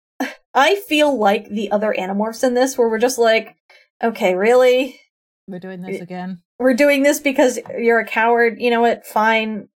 [0.52, 3.56] I feel like the other Animorphs in this where we're just like,
[4.02, 5.00] okay, really?
[5.46, 6.42] We're doing this again.
[6.58, 8.56] we're doing this because you're a coward.
[8.60, 9.06] You know what?
[9.06, 9.68] Fine.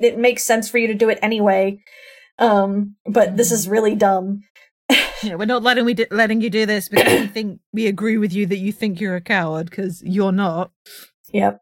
[0.00, 1.80] It makes sense for you to do it anyway.
[2.38, 4.42] Um, but this is really dumb.
[5.22, 8.32] Yeah, we're not letting we letting you do this because we think we agree with
[8.32, 10.70] you that you think you're a coward because you're not.
[11.32, 11.60] Yep.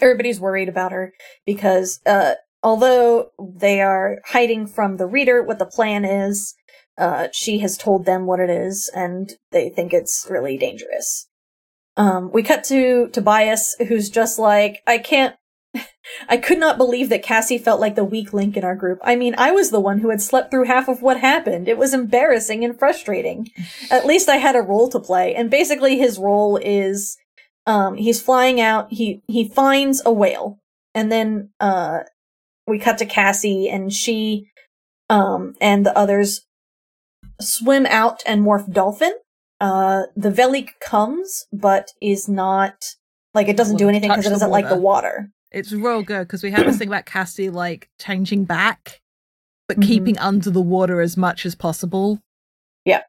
[0.00, 1.12] Everybody's worried about her
[1.44, 6.54] because, uh, although they are hiding from the reader what the plan is,
[6.96, 11.28] uh, she has told them what it is and they think it's really dangerous.
[11.96, 15.34] Um, we cut to Tobias, who's just like, I can't,
[16.28, 18.98] I could not believe that Cassie felt like the weak link in our group.
[19.02, 21.68] I mean, I was the one who had slept through half of what happened.
[21.68, 23.48] It was embarrassing and frustrating.
[23.90, 25.34] At least I had a role to play.
[25.34, 27.16] And basically his role is,
[27.66, 30.58] um, he's flying out, he, he finds a whale.
[30.94, 32.00] And then, uh,
[32.66, 34.46] we cut to Cassie and she,
[35.08, 36.46] um, and the others
[37.40, 39.14] swim out and morph dolphin.
[39.60, 42.74] Uh, the Veleek comes, but is not,
[43.34, 45.30] like, it doesn't do anything because it doesn't like the water.
[45.52, 49.00] It's real good because we have this thing about Cassie like changing back,
[49.68, 49.86] but Mhm.
[49.86, 52.20] keeping under the water as much as possible.
[52.84, 53.02] Yeah,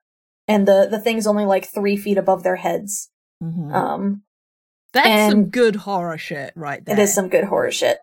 [0.47, 3.09] and the, the thing's only like three feet above their heads.
[3.43, 3.73] Mhm.
[3.73, 4.23] Um,
[4.93, 6.97] That's some good horror shit right there.
[6.97, 7.99] It is some good horror shit.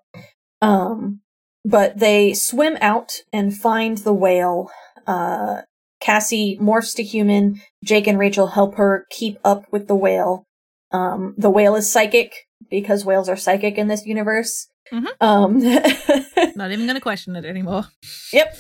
[0.63, 1.21] Um,
[1.65, 4.71] but they swim out and find the whale.
[5.07, 5.63] Uh,
[6.01, 7.61] Cassie morphs to human.
[7.85, 10.45] Jake and Rachel help her keep up with the whale.
[10.93, 14.69] Um, the whale is psychic because whales are psychic in this universe.
[14.93, 15.07] Mhm.
[15.21, 15.59] Um,
[16.57, 17.85] Not even going to question it anymore.
[18.33, 18.57] yep.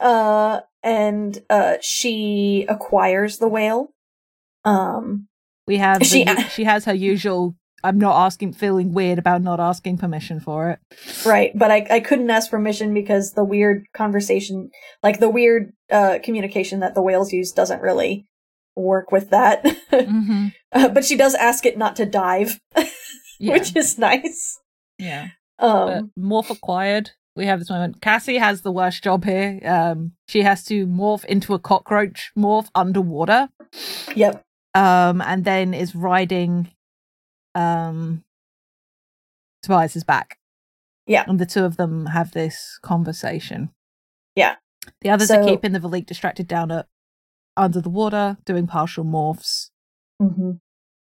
[0.00, 3.92] Uh, and uh, she acquires the whale.
[4.64, 5.28] Um,
[5.66, 7.54] We have She- the, she has her usual
[7.84, 10.78] I'm not asking, feeling weird about not asking permission for it.
[11.26, 14.70] Right, but I I couldn't ask permission because the weird conversation,
[15.02, 18.24] like the weird uh communication that the whales use, doesn't really
[18.76, 19.64] work with that.
[19.92, 20.48] Mm-hmm.
[20.72, 22.58] Uh, but she does ask it not to dive,
[23.42, 23.54] Yeah.
[23.54, 24.60] which is nice.
[24.98, 25.28] yeah.
[25.58, 27.10] Um, But morph acquired.
[27.34, 28.00] We have this moment.
[28.00, 29.58] Cassie has the worst job here.
[29.64, 33.48] Um, she has to morph into a cockroach morph underwater.
[34.14, 34.42] yep.
[34.74, 36.70] Um, and then is riding
[37.54, 38.22] um
[39.62, 40.38] Tobias's back.
[41.06, 41.24] Yeah.
[41.26, 43.70] And the two of them have this conversation.
[44.36, 44.56] Yeah.
[45.00, 46.86] The others So- are keeping the Veleek distracted down at
[47.56, 49.70] under the water, doing partial morphs.
[50.20, 50.52] hmm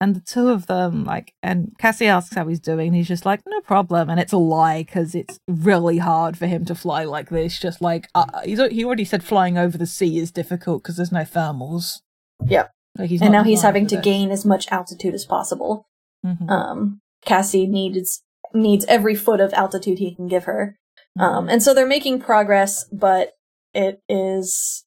[0.02, 3.24] And the two of them, like, and Cassie asks how he's doing, and he's just
[3.24, 4.10] like, no problem.
[4.10, 7.60] And it's a lie because it's really hard for him to fly like this.
[7.60, 11.12] Just like, uh, he's, he already said flying over the sea is difficult because there's
[11.12, 12.00] no thermals.
[12.48, 12.72] Yep.
[12.98, 15.86] Like he's And now he's having to gain as much altitude as possible.
[16.26, 16.50] Mhm.
[16.50, 18.24] Um, Cassie needs
[18.56, 20.78] needs every foot of altitude he can give her.
[21.18, 21.22] Mm-hmm.
[21.22, 23.34] Um, and so they're making progress, but
[23.76, 24.84] it is,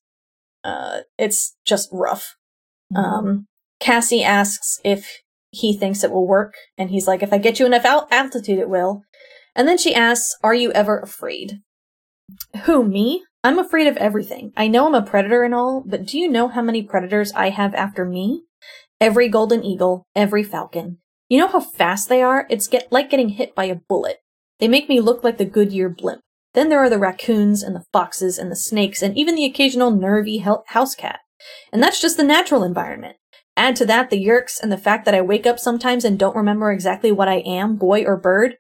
[0.65, 2.37] uh, it's just rough.
[2.93, 2.99] Mhm.
[2.99, 3.47] Um,
[3.81, 5.21] Cassie asks if
[5.51, 8.59] he thinks it will work, and he's like, if I get you enough al- altitude,
[8.59, 9.03] it will.
[9.55, 11.61] And then she asks, Are you ever afraid?
[12.65, 13.25] Who, me?
[13.45, 14.53] I'm afraid of everything.
[14.57, 17.51] I know I'm a predator and all, but do you know how many predators I
[17.51, 18.43] have after me?
[19.01, 20.99] Every golden eagle, every falcon.
[21.29, 22.47] You know how fast they are?
[22.49, 24.19] It's get like getting hit by a bullet.
[24.61, 26.21] They make me look like the Goodyear blimp.
[26.55, 29.91] Then there are the raccoons and the foxes and the snakes and even the occasional
[29.91, 31.21] nervy house cat.
[31.73, 33.17] And that's just the natural environment.
[33.57, 36.37] Add to that the Yeerks and the fact that I wake up sometimes and don't
[36.37, 38.59] remember exactly what I am, boy or bird.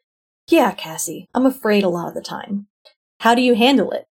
[0.49, 2.69] Yeah, Cassie, I'm afraid a lot of the time.
[3.21, 4.07] How do you handle it?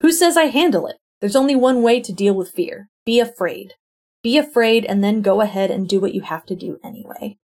[0.00, 0.96] Who says I handle it?
[1.20, 2.88] There's only one way to deal with fear.
[3.04, 3.74] Be afraid.
[4.22, 7.38] Be afraid and then go ahead and do what you have to do anyway.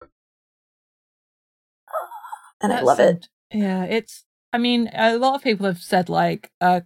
[2.61, 3.29] And I love it.
[3.53, 4.25] Yeah, it's.
[4.51, 6.81] I mean, a lot of people have said like, uh,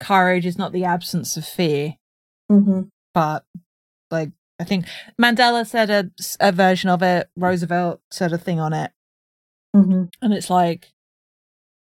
[0.00, 1.96] courage is not the absence of fear,
[2.48, 2.82] hmm
[3.12, 3.44] but
[4.10, 4.30] like
[4.60, 4.84] I think
[5.20, 7.28] Mandela said a, a version of it.
[7.36, 8.92] Roosevelt said a thing on it,
[9.74, 10.92] hmm and it's like,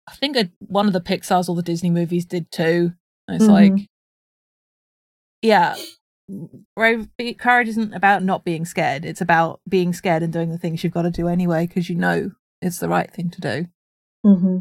[0.09, 2.93] I think a, one of the Pixar's or the Disney movies did too.
[3.29, 3.51] And it's Mhm.
[3.79, 3.89] like,
[5.43, 5.77] yeah,
[6.77, 7.09] brave
[7.39, 9.05] courage isn't about not being scared.
[9.05, 11.97] It's about being scared and doing the things you've got to do anyway because you
[11.97, 12.31] know
[12.63, 13.67] it's the right thing to do.
[14.25, 14.59] hmm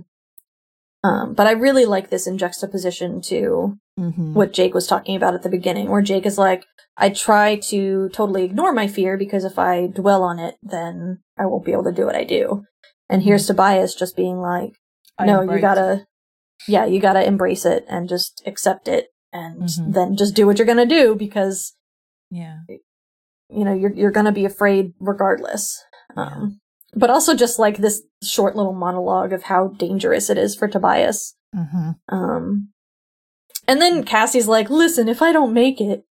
[1.03, 4.32] Um, but I really like this in juxtaposition to Mm-hmm.
[4.34, 6.64] what Jake was talking about at the beginning, where Jake is like,
[7.02, 11.45] I try to totally ignore my fear because if I dwell on it, then I
[11.45, 12.66] won't be able to do what I do.
[13.10, 14.74] And here's Tobias just being like,
[15.20, 16.06] no, you gotta,
[16.68, 19.93] yeah, you gotta embrace it and just accept it and Mhm.
[19.93, 21.74] then just do what you're gonna do because,
[22.30, 22.60] Yeah.
[23.50, 25.82] you know, you're, you're gonna be afraid regardless.
[26.18, 26.60] Um,
[26.93, 31.36] but also just like this short little monologue of how dangerous it is for Tobias.
[31.56, 31.91] Mm-hmm.
[32.10, 32.70] Um,
[33.68, 36.04] and then Cassie's like, listen, if I don't make it,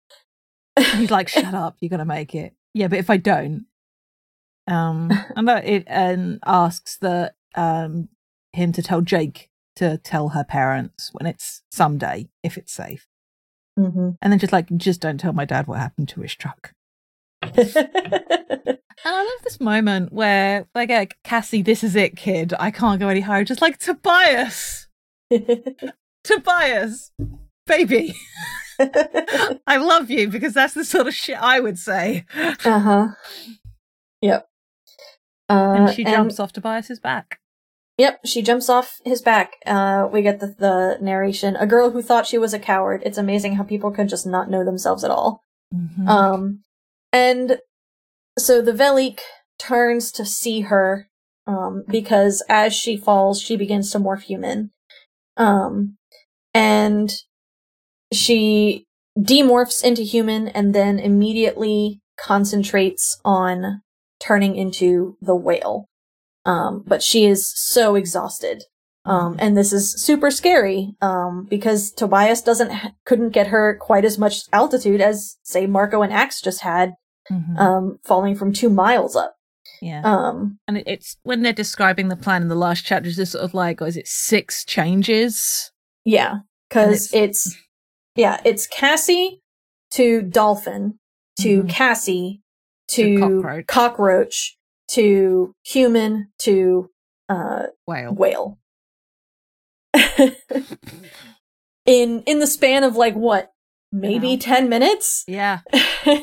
[0.96, 1.76] He's like, "Shut up!
[1.80, 3.66] You're gonna make it." Yeah, but if I don't,
[4.66, 8.08] um, and it and asks that um
[8.52, 13.06] him to tell Jake to tell her parents when it's someday if it's safe,
[13.76, 16.72] hmm and then just like, just don't tell my dad what happened to his truck.
[19.04, 22.52] And I love this moment where like, uh, Cassie, this is it, kid.
[22.58, 23.44] I can't go any higher.
[23.44, 24.88] Just like Tobias,
[26.24, 27.12] Tobias,
[27.68, 28.16] baby.
[28.80, 32.24] I love you because that's the sort of shit I would say.
[32.64, 33.08] uh huh.
[34.22, 34.48] Yep.
[35.50, 37.38] Uh, and she jumps off Tobias's back.
[37.98, 39.54] Yep, she jumps off his back.
[39.66, 41.56] Uh, we get the, the narration.
[41.56, 43.02] A girl who thought she was a coward.
[43.04, 45.42] It's amazing how people can just not know themselves at all.
[45.74, 46.06] Mhm.
[46.08, 46.60] Um,
[47.12, 47.58] and
[48.38, 49.18] so the Veleek
[49.58, 51.08] turns to see her,
[51.48, 54.70] um, because as she falls, she begins to morph human.
[55.36, 55.96] Um,
[56.54, 57.12] and
[58.12, 58.86] she
[59.18, 63.82] demorphs into human and then immediately concentrates on
[64.20, 65.86] turning into the whale.
[66.44, 68.64] Um, but she is so exhausted.
[69.04, 74.04] Um, and this is super scary, um, because Tobias doesn't, ha- couldn't get her quite
[74.04, 76.92] as much altitude as, say, Marco and Ax just had,
[77.30, 77.58] Mhm.
[77.58, 79.34] um, falling from two miles up.
[79.80, 80.00] yeah.
[80.02, 83.44] Um, and it's when they're describing the plan in the last chapter, it's just sort
[83.44, 85.70] of like, or is it six changes?
[86.04, 87.54] yeah, And cause it's,
[88.18, 89.40] yeah, it's Cassie
[89.92, 90.98] to Dolphin
[91.40, 91.68] to Mhm.
[91.70, 92.42] Cassie
[92.88, 93.66] To to, cockroach.
[93.66, 94.56] cockroach
[94.88, 96.90] to human to,
[97.28, 98.12] uh, Whale.
[98.14, 98.58] whale.
[101.86, 103.52] in, in the span of like what,
[103.92, 104.36] maybe Yeah.
[104.38, 105.24] 10 minutes?
[105.26, 105.60] Yeah.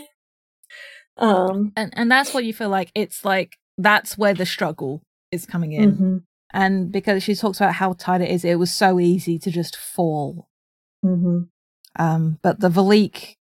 [1.17, 2.91] um, And and that's what you feel like.
[2.95, 5.91] It's like that's where the struggle is coming in.
[5.93, 6.17] Mm-hmm.
[6.53, 9.75] And because she talks about how tight it is, it was so easy to just
[9.75, 10.47] fall.
[11.03, 11.43] Mm-hmm.
[11.97, 13.35] Um, but the Veleek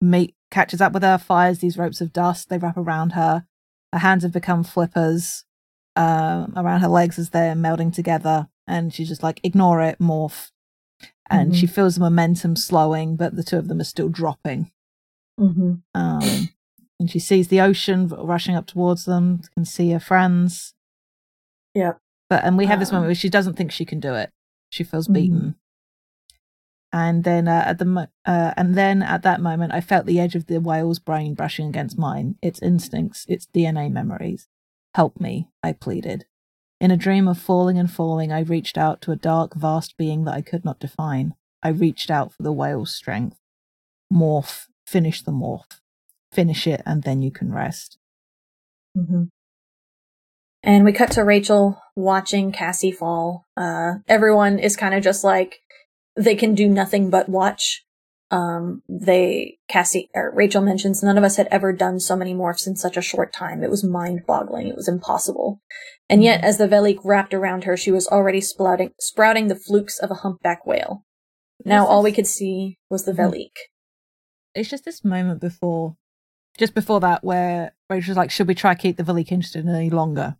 [0.00, 2.48] meet, catches up with her, fires these ropes of dust.
[2.48, 3.46] They wrap around her.
[3.92, 5.44] Her hands have become flippers
[5.96, 8.48] uh, around her legs as they're melding together.
[8.66, 10.50] And she's just like, ignore it, morph.
[11.28, 14.72] And she feels the momentum slowing, but the two of them are still dropping.
[15.38, 15.74] Mm-hmm.
[15.94, 16.48] Um,
[16.98, 20.74] and she sees the ocean rushing up towards them, can see her friends.
[21.74, 21.98] Yep.
[22.28, 24.30] But and we have this Um, moment where she doesn't think she can do it.
[24.70, 25.12] She feels Mhm.
[25.14, 25.54] beaten.
[26.92, 30.18] And then uh, at the mo- uh, and then at that moment, I felt the
[30.18, 32.36] edge of the whale's brain brushing against mine.
[32.42, 34.48] Its instincts, its DNA memories.
[34.94, 36.26] Help me, I pleaded.
[36.80, 40.24] In a dream of falling and falling, I reached out to a dark, vast being
[40.24, 41.34] that I could not define.
[41.62, 43.36] I reached out for the whale's strength.
[44.12, 45.78] Morph, finish the morph.
[46.32, 47.98] Finish it, and then you can rest.
[48.96, 49.24] Mm-hmm.
[50.62, 53.46] And we cut to Rachel watching Cassie fall.
[53.56, 55.60] Uh, everyone is kind of just like
[56.20, 57.84] they can do nothing but watch.
[58.32, 62.66] Um, they Cassie or Rachel mentions none of us had ever done so many morphs
[62.66, 63.64] in such a short time.
[63.64, 64.68] It was mind-boggling.
[64.68, 65.60] It was impossible.
[66.08, 69.98] And yet, as the Veleek wrapped around her, she was already sprouting sprouting the flukes
[69.98, 71.04] of a humpback whale.
[71.64, 73.30] Now all we could see was the Mhm.
[73.32, 73.56] Veleek.
[74.54, 75.96] it's just this moment before,
[76.58, 80.36] just before that, where Rachel's like, "Should we try keep the Veleek interested any longer?"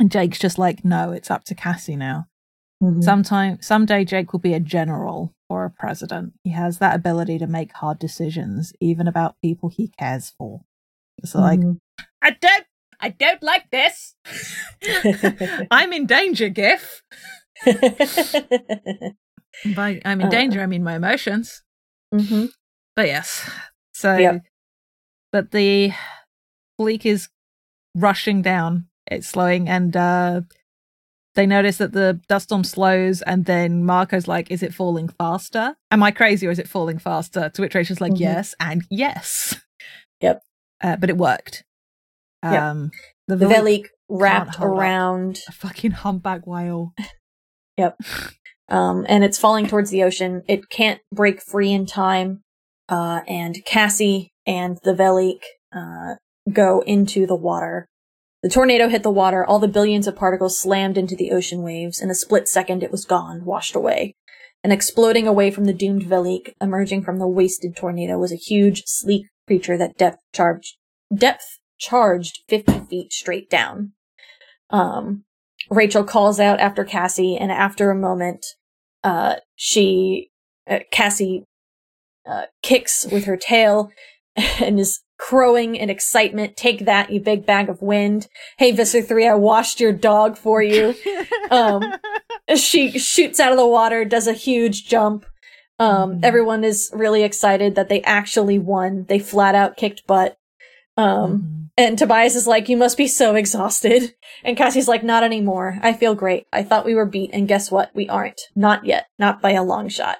[0.00, 2.26] And Jake's just like, "No, it's up to Cassie now.
[2.82, 3.02] Mhm.
[3.02, 6.34] Sometime, someday, Jake will be a general or a president.
[6.44, 10.62] He has that ability to make hard decisions, even about people he cares for."
[11.18, 11.78] It's like, Mhm.
[12.20, 12.66] I don't,
[13.00, 14.14] I don't like this.
[15.70, 17.02] I'm in danger, Gif.
[19.64, 20.30] By I'm in Uh.
[20.30, 21.62] danger, I mean my emotions.
[22.12, 22.50] Mhm.
[22.96, 23.48] But yes.
[23.94, 24.42] So, Yep.
[25.32, 25.92] but the
[26.80, 27.28] Veleek is
[27.94, 28.88] rushing down.
[29.06, 30.40] It's slowing, and uh,
[31.34, 35.74] they notice that the dust storm slows, and then Marco's like, "Is it falling faster?
[35.90, 38.20] Am I crazy, or is it falling faster?" To which Rachel's like, Mhm.
[38.20, 39.56] "Yes, and yes."
[40.20, 40.42] Yep.
[40.82, 41.64] Uh, but it worked.
[42.42, 42.62] Yep.
[42.62, 42.90] Um,
[43.26, 46.92] the, the Veleek- Veleek wrapped around a fucking humpback whale.
[47.76, 47.98] Yep.
[48.68, 50.42] Um, and it's falling towards the ocean.
[50.46, 52.42] It can't break free in time,
[52.88, 55.40] uh, and Cassie and the Veleek
[55.74, 56.14] uh,
[56.52, 57.88] go into the water.
[58.44, 59.42] The tornado hit the water.
[59.42, 61.98] All the billions of particles slammed into the ocean waves.
[61.98, 64.16] In a split second, it was gone, washed away.
[64.62, 68.82] And exploding away from the doomed Veleek, emerging from the wasted tornado, was a huge,
[68.84, 70.76] sleek creature that depth charged
[71.16, 73.92] depth charged fifty feet straight down.
[74.68, 75.24] Um,
[75.70, 78.44] Rachel calls out after Cassie, and after a moment,
[79.02, 80.28] uh, she,
[80.68, 81.44] uh, Cassie,
[82.28, 83.90] uh, kicks with her tail
[84.36, 86.56] and is crowing in excitement.
[86.56, 88.26] Take that, you big bag of wind.
[88.58, 90.94] Hey, Visser 3, I washed your dog for you.
[91.50, 91.84] Um,
[92.56, 95.26] she shoots out of the water, does a huge jump.
[95.78, 96.24] Um, Mhm.
[96.24, 99.04] everyone is really excited that they actually won.
[99.08, 100.36] They flat out kicked butt.
[100.96, 101.68] Um, Mhm.
[101.76, 104.14] and Tobias is like, You must be so exhausted.
[104.44, 105.78] And Cassie's like, Not anymore.
[105.82, 106.46] I feel great.
[106.52, 107.90] I thought we were beat, and guess what?
[107.94, 108.40] We aren't.
[108.56, 109.06] Not yet.
[109.18, 110.18] Not by a long shot.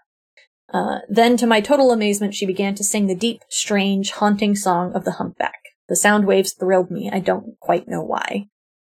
[0.74, 4.92] Uh, then, to my total amazement, she began to sing the deep, strange, haunting song
[4.92, 5.60] of the humpback.
[5.88, 7.08] The sound waves thrilled me.
[7.12, 8.48] I don't quite know why.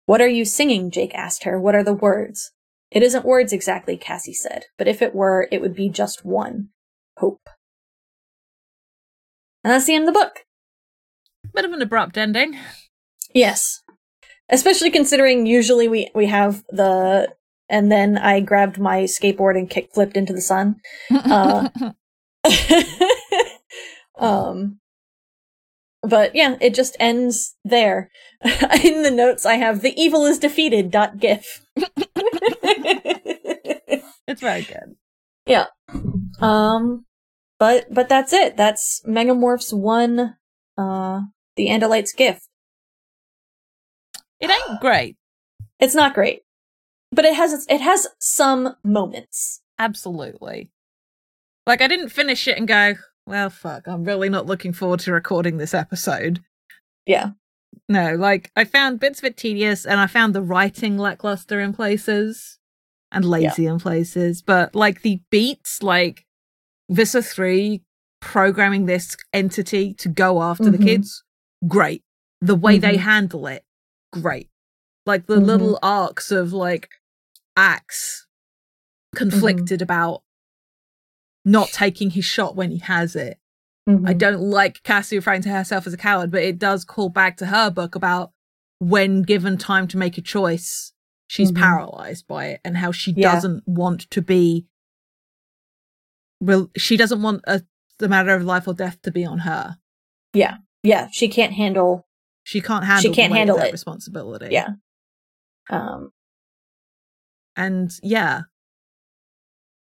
[0.07, 0.93] What are you singing?
[0.93, 1.61] Jake asked her.
[1.61, 2.53] What are the words?
[2.93, 6.69] It isn't words exactly, Cassie said, but if it were, it would be just one
[7.17, 7.49] hope.
[9.65, 10.45] And that's the end of the book.
[11.53, 12.59] Bit of an abrupt ending.
[13.35, 13.83] Yes.
[14.49, 17.35] Especially considering usually we, we have the,
[17.73, 20.77] and then I grabbed my skateboard and kick flipped into the sun.
[21.11, 21.71] Uh,
[24.19, 24.79] um,
[26.03, 28.11] but yeah, it just ends there.
[28.85, 30.91] In the notes, I have the evil is defeated.
[30.91, 31.65] Dot gif.
[34.27, 34.97] it's very good.
[36.41, 37.07] um,
[37.59, 38.59] but but that's it.
[38.59, 40.37] That's Megamorphs one.
[40.77, 41.23] Uh,
[41.57, 42.49] the Andalite's gift.
[44.41, 45.17] It ain't great.
[45.81, 46.42] It's not great,
[47.13, 49.61] but it has it has some moments.
[49.79, 50.71] Absolutely.
[51.67, 52.95] Like I didn't finish it and go,
[53.27, 56.41] well, fuck, I'm really not looking forward to recording this episode.
[57.07, 57.31] Yeah.
[57.89, 61.73] No, like I found bits of it tedious and I found the writing lackluster in
[61.73, 62.59] places
[63.11, 66.25] and lazy in places, but like the beats, like
[66.91, 67.83] Visser 3
[68.21, 70.85] programming this entity to go after the Mhm.
[70.85, 71.25] kids,
[71.67, 72.03] great.
[72.41, 73.01] The way they Mhm.
[73.01, 73.65] handle it,
[74.13, 74.49] great.
[75.07, 75.47] Like the Mhm.
[75.47, 76.89] little arcs of like
[77.57, 78.27] Ax
[79.15, 80.23] conflicted about
[81.45, 83.39] not taking his shot when he has it.
[83.87, 84.19] I Mhm.
[84.19, 87.47] don't like Cassie referring to herself as a coward, but it does call back to
[87.47, 88.33] her book about
[88.79, 90.93] when given time to make a choice,
[91.27, 91.57] she's Mhm.
[91.59, 93.33] paralyzed by it, and how she Yeah.
[93.35, 94.67] doesn't want to be.
[96.41, 97.63] Real, she doesn't want a,
[97.99, 99.79] the matter of life or death to be on her.
[100.35, 101.09] yeah, Yeah.
[101.13, 102.07] she can't handle.
[102.45, 103.03] She can't handle.
[103.13, 103.73] She can't handle that it.
[103.73, 104.49] responsibility.
[104.51, 104.71] Yeah.
[105.71, 106.13] Um,
[107.57, 108.43] and yeah.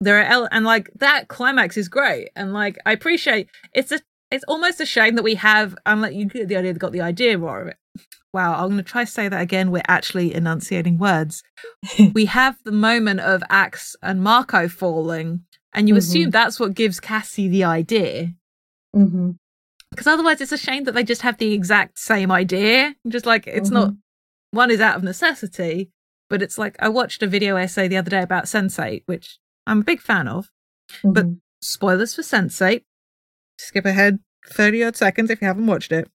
[0.01, 2.29] There are ele- and like that climax is great.
[2.37, 4.01] And like i appreciate it's a
[4.31, 7.01] it's almost a shame that we have i'm like you get the idea got the
[7.01, 7.77] idea more of it.
[8.35, 11.43] Wow i'm going to try to say that again we're actually enunciating words.
[12.15, 15.99] We have the moment of Ax and marco falling and you Mhm.
[15.99, 18.33] assume that's what gives cassie the idea.
[18.95, 19.31] Mm-hmm.
[19.91, 22.95] Because otherwise it's a shame that they just have the exact same idea.
[23.09, 24.59] Just like it's not mm-hmm.
[24.59, 25.91] one is out of necessity
[26.31, 29.81] but it's like i watched a video essay the other day about Sense8 which i'm
[29.81, 30.51] a big fan of
[31.05, 31.41] but- mhm.
[31.61, 32.83] spoilers for Sense8
[33.59, 34.19] skip ahead
[34.49, 36.09] 30 odd seconds if you haven't watched it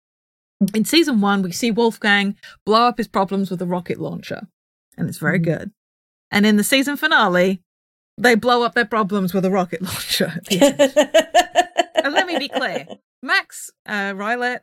[0.76, 2.36] in season one we see wolfgang
[2.66, 4.48] blow up his problems with a rocket launcher
[4.98, 5.44] and it's very Mhm.
[5.44, 5.72] good
[6.32, 7.62] and in the season finale
[8.18, 11.96] they blow up their problems with a rocket launcher at the end.
[12.06, 12.86] and let me be clear
[13.24, 14.14] Max uh,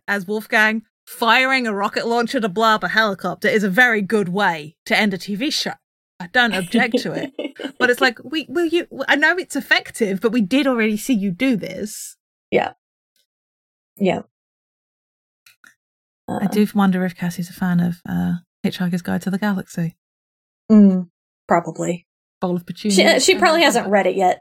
[0.09, 4.29] as Wolfgang firing a rocket launcher to blow up a helicopter is a very good
[4.29, 5.73] way to end a TV show.
[6.19, 7.33] I don't object to it,
[7.79, 8.87] but it's like we will you.
[9.09, 12.17] I know it's effective, but we did already see you do this.
[12.51, 12.73] yeah.
[13.99, 14.23] Yeah.
[16.29, 18.35] I Uh, do wonder if Cassie's a fan of uh,
[18.65, 19.97] Hitchhiker's Guide to the Galaxy.
[20.71, 21.09] mm,
[21.49, 22.07] probably.
[22.41, 23.21] Bowl of petunia.
[23.21, 24.41] She she probably hasn't read it yet,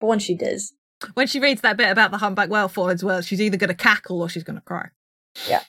[0.00, 0.72] but when she does,
[1.14, 3.74] When she reads that bit about the humpback whale forwards, well, she's either going to
[3.76, 4.88] cackle or she's going to cry.
[5.48, 5.62] yeah.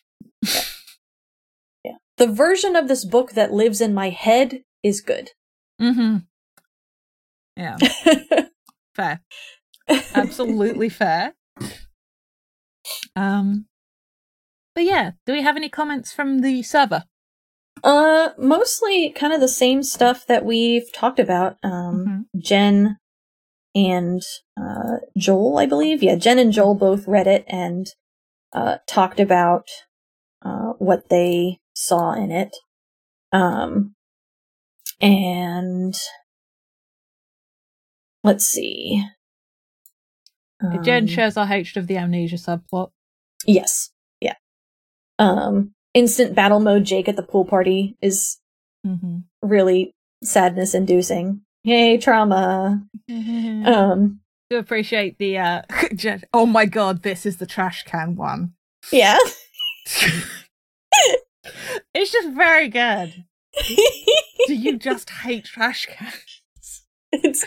[2.19, 5.31] The version of this book that lives in my head is good.
[5.81, 6.17] Mm-hmm.
[7.55, 7.77] Yeah,
[8.95, 9.21] fair.
[10.13, 11.33] absolutely fair.
[13.15, 13.67] Um,
[14.75, 17.05] but yeah, do we have any comments from the server?
[17.85, 21.55] Uh, mostly kind of the same stuff that we've talked about.
[21.63, 22.97] Um, Jen
[23.73, 24.21] and
[24.61, 26.03] uh, Joel, I believe.
[26.03, 27.87] Yeah, Jen and Joel both read it and
[28.51, 29.69] uh, talked about
[30.79, 32.55] what they saw in it.
[33.31, 33.93] Um,
[34.99, 35.95] and
[38.23, 39.03] let's see.
[40.83, 42.91] Jen Um, shares our hatred of the amnesia subplot.
[43.45, 43.91] Yes.
[44.19, 44.33] Yeah.
[45.17, 48.37] Um, instant battle mode Jake at the pool party is
[48.87, 49.17] Mm-hmm.
[49.41, 49.91] really
[50.23, 51.41] sadness inducing.
[51.63, 52.81] Yay, trauma.
[53.09, 55.61] Um, do appreciate the uh
[55.95, 58.53] Jen- oh my god, this is the trash can one.
[58.91, 59.17] yeah.
[61.93, 63.25] it's just very good.
[64.47, 66.83] Do you just hate trash cans?
[67.11, 67.45] it's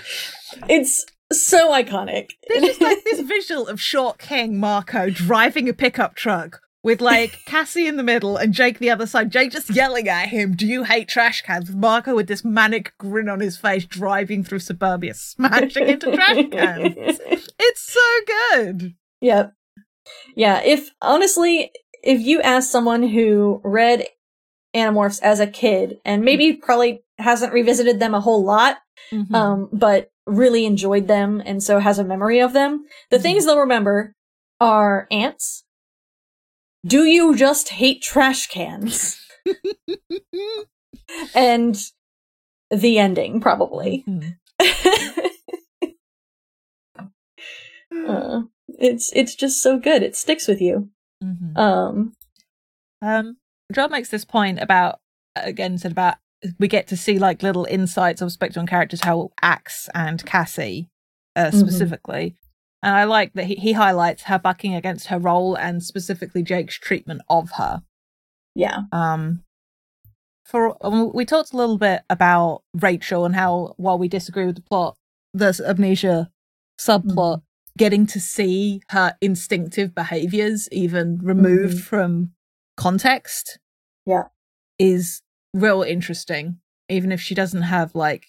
[0.69, 2.31] it's so iconic.
[2.49, 7.39] There's just like this visual of Short King Marco driving a pickup truck with like
[7.47, 9.31] Cassie in the middle and Jake the other side.
[9.31, 13.29] Jake just yelling at him, "Do you hate trash cans?" Marco with this manic grin
[13.29, 17.21] on his face, driving through suburbia, smashing into trash cans.
[17.59, 18.95] It's so good.
[19.21, 19.53] Yep.
[20.35, 21.71] Yeah, if honestly,
[22.03, 24.07] if you ask someone who read
[24.75, 28.79] Animorphs as a kid and maybe probably hasn't revisited them a whole lot,
[29.13, 29.35] Mhm.
[29.35, 33.23] um, but really enjoyed them and so has a memory of them, the Mhm.
[33.23, 34.15] things they'll remember
[34.61, 35.65] are ants.
[36.87, 39.21] Do you just hate trash cans?
[41.35, 41.77] and
[42.71, 44.05] the ending, probably.
[44.09, 44.39] Mhm.
[48.09, 50.03] uh, it's it's just so good.
[50.03, 50.89] It sticks with you.
[51.23, 51.57] Mhm.
[51.57, 52.17] Um,
[53.01, 53.37] Um,
[53.73, 55.01] Joel makes this point about
[55.37, 56.17] again said about
[56.59, 60.91] we get to see like little insights of Spectrum characters, how Ax and Cassie
[61.37, 61.55] uh, Mhm.
[61.55, 62.37] specifically,
[62.83, 66.79] and I like that he, he highlights her bucking against her role and specifically Jake's
[66.79, 67.83] treatment of her.
[68.55, 68.83] yeah.
[68.93, 69.45] Um,
[70.45, 74.57] for um, we talked a little bit about Rachel and how while we disagree with
[74.57, 74.97] the plot,
[75.33, 76.31] this amnesia
[76.79, 77.43] subplot,
[77.79, 81.83] getting to see her instinctive behaviors even removed Mhm.
[81.83, 82.33] from
[82.77, 83.59] context,
[84.07, 84.25] Yeah.
[84.79, 85.23] is
[85.55, 86.59] real interesting.
[86.89, 88.27] Even if she doesn't have like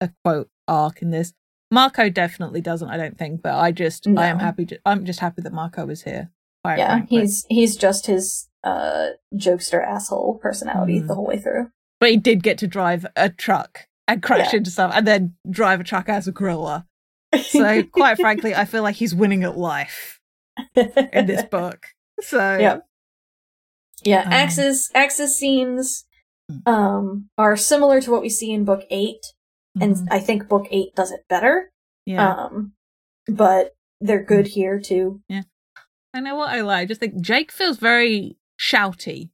[0.00, 1.32] a quote arc in this,
[1.70, 2.88] Marco definitely doesn't.
[2.88, 4.66] I don't think, but I just I am happy.
[4.66, 6.30] To, I'm just happy that Marco is here.
[6.64, 7.20] yeah, frankly.
[7.20, 11.06] he's he's just his uh jokester asshole personality Mhm.
[11.06, 11.70] the whole way through.
[12.00, 14.58] but he did get to drive a truck and crash Yeah.
[14.58, 16.86] into stuff and then drive a truck as a gorilla.
[17.42, 20.20] So quite frankly, I feel like he's winning at life
[20.74, 21.86] in this book.
[22.20, 22.78] So Yeah.
[24.04, 26.04] yeah, Um, Ax's Ax's scenes
[26.48, 26.72] Hmm.
[26.72, 29.16] um are similar to what we see in book 8
[29.80, 31.72] and mhm, I think book 8 does it better.
[32.06, 32.32] yeah.
[32.34, 32.72] Um
[33.26, 35.22] but they're good here too.
[35.28, 35.42] Yeah,
[36.14, 36.82] I know what I like.
[36.82, 39.30] I just think Jake feels very shouty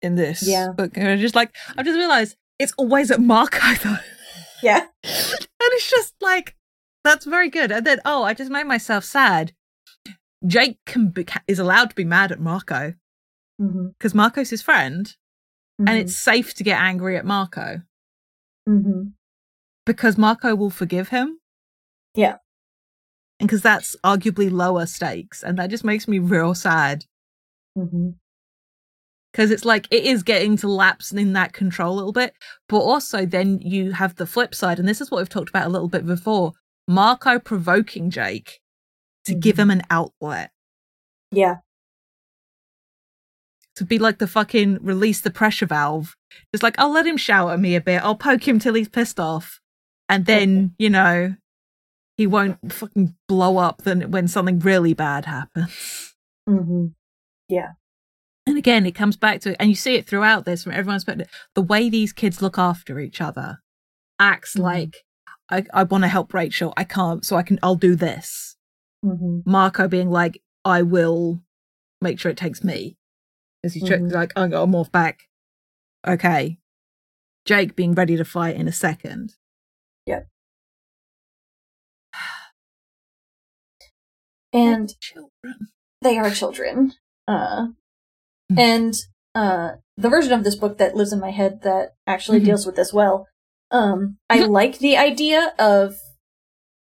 [0.00, 0.68] in this Yeah.
[0.76, 0.96] book.
[0.96, 3.96] And I just like I've just realized it's always at Marco though.
[4.62, 4.86] Yeah.
[5.02, 6.54] and it's just like
[7.04, 7.70] that's very good.
[7.70, 9.52] And then oh, I just made myself sad.
[10.46, 12.94] Jake can be, is allowed to be mad at Marco
[13.62, 13.88] Mm-hmm.
[13.96, 15.14] because Marco's his friend,
[15.78, 17.82] and it's safe to get angry at Marco
[18.68, 19.10] Mm-hmm.
[19.86, 21.38] because Marco will forgive him.
[22.16, 22.36] Yeah.
[23.38, 27.04] and because that's arguably lower stakes, and that just makes me real sad
[27.78, 28.10] Mm-hmm.
[29.32, 32.34] because it's like it is getting to lapse in that control a little bit
[32.68, 35.66] but also then you have the flip side and this is what we've talked about
[35.66, 36.52] a little bit before
[36.88, 38.60] marco provoking jake
[39.24, 39.60] to give Mhm.
[39.60, 40.50] him an outlet
[41.30, 41.56] Yeah.
[43.76, 46.14] to be like the fucking release the pressure valve
[46.52, 48.88] just like i'll let him shout at me a bit i'll poke him till he's
[48.88, 49.60] pissed off
[50.08, 51.34] and then you know
[52.16, 56.14] he won't fucking blow up then when something really bad happens
[56.48, 56.86] Mm-hmm.
[58.46, 61.04] And again, it comes back to it, and you see it throughout this from everyone's
[61.04, 61.30] perspective.
[61.54, 63.62] The way these kids look after each other
[64.18, 64.60] Ax Mhm.
[64.60, 64.96] like
[65.50, 66.72] I, I want to help Rachel.
[66.76, 67.58] I can't, so I can.
[67.62, 68.56] I'll do this.
[69.04, 69.40] Mm-hmm.
[69.50, 71.42] Marco being like, I will
[72.00, 72.96] make sure it takes me.
[73.62, 74.12] As he Mhm.
[74.12, 75.28] like, I'm gonna morph back.
[76.06, 76.58] Okay.
[77.44, 79.34] Jake being ready to fight in a second.
[80.06, 80.28] Yep.
[84.52, 85.68] And children.
[86.00, 86.92] they are children.
[87.26, 87.68] Uh,
[88.52, 88.58] Mhm.
[88.58, 88.94] and
[89.34, 92.44] uh, the version of this book that lives in my head that actually Mhm.
[92.44, 93.26] deals with this well.
[93.74, 95.96] Um, I like the idea of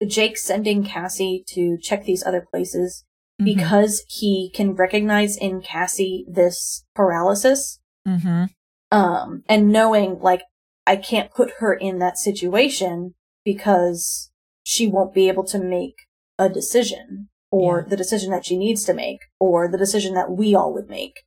[0.07, 3.05] Jake sending Cassie to check these other places
[3.41, 3.45] Mm-hmm.
[3.47, 7.81] because he can recognize in Cassie this paralysis.
[8.07, 8.45] hmm
[8.91, 10.43] Um, and knowing like
[10.87, 13.15] I can't put her in that situation
[13.45, 14.31] because
[14.65, 15.95] she won't be able to make
[16.39, 17.89] a decision or Yeah.
[17.89, 21.23] the decision that she needs to make or the decision that we all would make.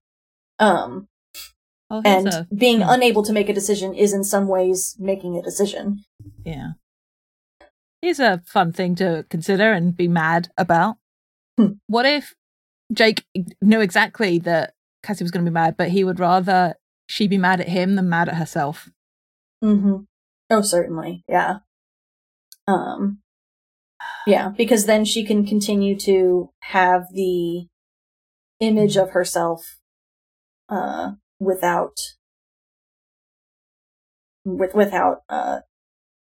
[0.59, 1.07] Um,
[1.89, 2.89] Oh, and a- being hmm.
[2.89, 6.03] unable to make a decision is in some ways making a decision.
[6.43, 6.71] Yeah.
[8.01, 10.97] Here's a fun thing to consider and be mad about.
[11.57, 11.73] Hmm.
[11.87, 12.35] What if
[12.93, 13.23] Jake
[13.61, 16.75] knew exactly that Cassie was going to be mad, but he would rather
[17.07, 18.89] she be mad at him than mad at herself?
[19.63, 20.03] Mm-hmm.
[20.49, 21.23] Oh, certainly.
[21.27, 21.59] Yeah.
[22.67, 23.19] Um,
[24.27, 27.67] yeah, because then she can continue to have the
[28.59, 29.79] image of herself,
[30.69, 31.97] uh, without,
[34.45, 35.59] with, without, uh,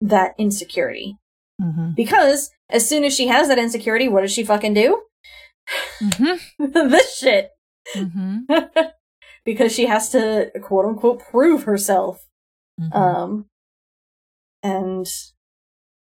[0.01, 1.17] that insecurity.
[1.61, 1.91] Mm-hmm.
[1.95, 5.03] Because as soon as she has that insecurity, what does she fucking do?
[6.03, 6.73] Mm-hmm.
[6.89, 7.51] this shit.
[7.95, 8.41] Mm-hmm.
[9.45, 12.27] because she has to quote unquote prove herself.
[12.81, 12.97] Mm-hmm.
[12.97, 13.47] Um,
[14.63, 15.07] and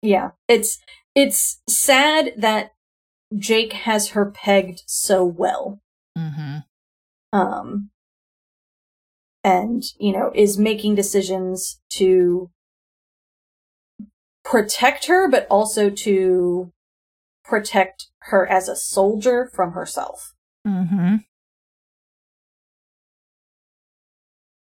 [0.02, 0.78] yeah, it's
[1.14, 2.72] it's sad that
[3.36, 5.80] Jake has her pegged so well.
[6.16, 6.58] mm-hmm.
[7.32, 7.90] Um,
[9.46, 12.50] and you know is making decisions to
[14.44, 16.72] protect her, but also to
[17.44, 20.34] protect her as a soldier from herself.
[20.66, 21.16] Mm-hmm.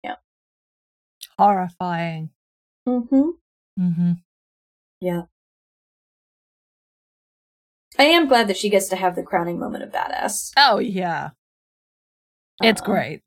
[0.03, 0.17] Yeah.
[1.39, 2.31] Horrifying.
[2.89, 3.31] Mm-hmm.
[3.81, 4.13] Mm-hmm.
[5.01, 5.23] Yeah.
[7.97, 10.51] I am glad that she gets to have the crowning moment of badass.
[10.57, 11.31] Oh yeah.
[12.61, 13.23] It's Uh, great.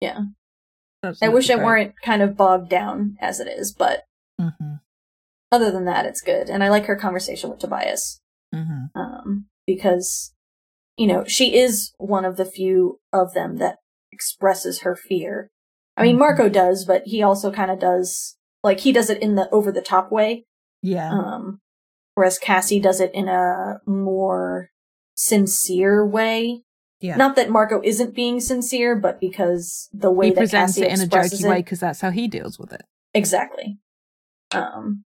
[0.00, 0.20] yeah.
[1.22, 1.64] I wish it great.
[1.64, 4.04] weren't kind of bogged down as it is, but
[4.40, 4.80] Mhm.
[5.52, 6.48] other than that, it's good.
[6.50, 8.20] And I like her conversation with Tobias,
[8.54, 8.90] Mhm.
[8.94, 10.34] um, because,
[10.96, 13.78] you know, she is one of the few of them that
[14.12, 15.50] expresses her fear.
[15.96, 16.20] I mean, Mhm.
[16.20, 19.70] Marco does, but he also kind of does, like, he does it in the over
[19.70, 20.44] the top way,
[20.82, 21.10] Yeah.
[21.12, 21.60] um,
[22.14, 24.70] whereas Cassie does it in a more
[25.14, 26.63] sincere way.
[27.04, 27.16] Yeah.
[27.16, 30.90] Not that Marco isn't being sincere, but because the way he that presents Cassie it
[30.90, 32.80] in a jokey it, way because that's how he deals with it.
[33.12, 33.78] Exactly.
[34.52, 35.04] Um.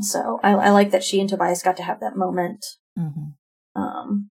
[0.00, 2.64] So I, I like that she and Tobias got to have that moment.
[2.98, 3.80] Mm-hmm.
[3.82, 4.30] Um,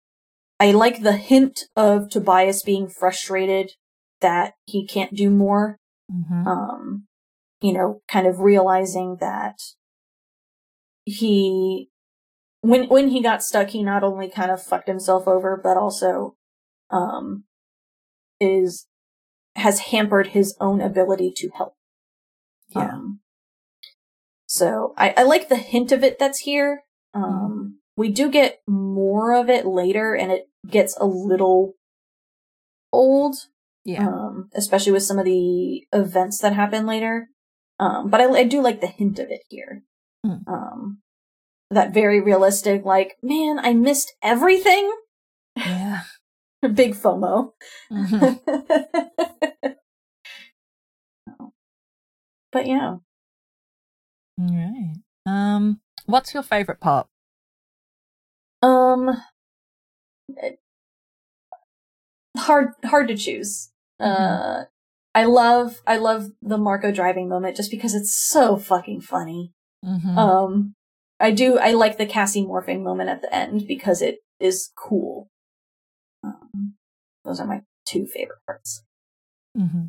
[0.62, 3.72] I like the hint of Tobias being frustrated
[4.22, 5.76] that he can't do more.
[6.10, 6.48] Mm-hmm.
[6.48, 7.08] Um,
[7.60, 9.58] you know, kind of realizing that
[11.04, 11.90] he,
[12.68, 16.36] when when he got stuck, he not only kind of fucked himself over, but also,
[16.90, 17.44] um,
[18.40, 18.88] is
[19.56, 21.74] has hampered his own ability to help.
[22.76, 22.90] yeah.
[22.94, 23.20] Um,
[24.46, 26.84] so I, I like the hint of it that's here.
[27.14, 27.68] Um, Mm-hmm.
[27.98, 31.74] we do get more of it later, and it gets a little
[32.94, 33.36] old,
[33.84, 34.08] yeah.
[34.08, 37.30] um, especially with some of the events that happen later.
[37.80, 39.84] Um, but I, I do like the hint of it here.
[40.26, 40.48] Mm.
[40.48, 41.02] Um,
[41.72, 44.92] that very realistic, like, man, I missed everything.
[45.56, 46.02] yeah.
[46.74, 47.52] Big FOMO.
[47.92, 48.40] Mhm.
[52.52, 52.96] but yeah.
[54.40, 54.96] All right.
[55.26, 57.08] Um, what's your favorite part?
[58.64, 59.22] Um,
[62.38, 63.72] hard hard to choose.
[64.02, 64.24] Mm-hmm.
[64.24, 64.64] Uh,
[65.14, 69.54] I love I love the Marco driving moment just because it's so fucking funny.
[69.86, 70.18] Mm-hmm.
[70.18, 70.76] Um,
[71.20, 75.30] I do I like the Cassie morphing moment at the end because it is cool.
[76.24, 76.76] Um,
[77.26, 78.84] those are my two favorite parts.
[79.58, 79.86] mm-hmm.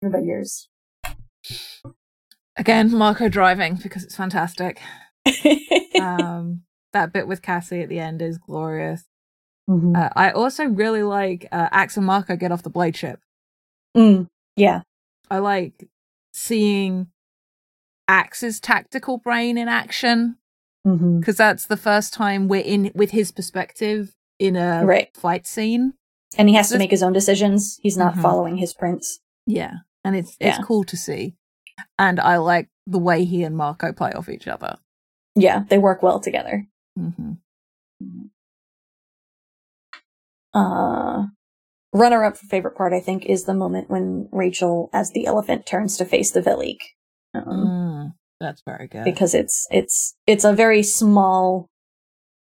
[0.00, 0.68] What about yours?
[2.56, 4.80] Again, Marco driving because it's fantastic.
[6.00, 6.62] um,
[6.92, 9.04] that bit with Cassie at the end is glorious.
[9.68, 9.96] Mhm.
[9.96, 13.20] Uh, I also really like uh, Ax and Marco get off the blade ship.
[13.96, 14.26] Mm,
[14.56, 14.82] yeah.
[15.30, 15.88] I like
[16.32, 17.08] seeing
[18.08, 20.36] Ax's tactical brain in action
[20.86, 21.18] Mm-hmm.
[21.20, 25.08] because that's the first time we're in with his perspective in a Right.
[25.16, 25.94] fight scene.
[26.38, 27.78] And he has to make his own decisions.
[27.82, 28.22] He's not Mhm.
[28.22, 29.18] following his prince.
[29.46, 30.48] Yeah, and it's Yeah.
[30.56, 31.34] it's cool to see,
[31.98, 34.76] and I like the way he and Marco play off each other.
[35.34, 36.66] Yeah, they work well together.
[36.96, 37.32] hmm
[40.54, 41.26] Uh,
[41.92, 45.66] runner up for favorite part, I think, is the moment when Rachel, as the elephant,
[45.66, 46.78] turns to face the Veleek.
[47.34, 49.04] Um, Mm, that's very good.
[49.04, 51.68] because it's it's it's a very small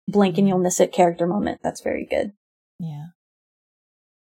[0.07, 1.61] blink and you'll miss it character moment.
[1.63, 2.33] That's very good.
[2.79, 3.07] yeah,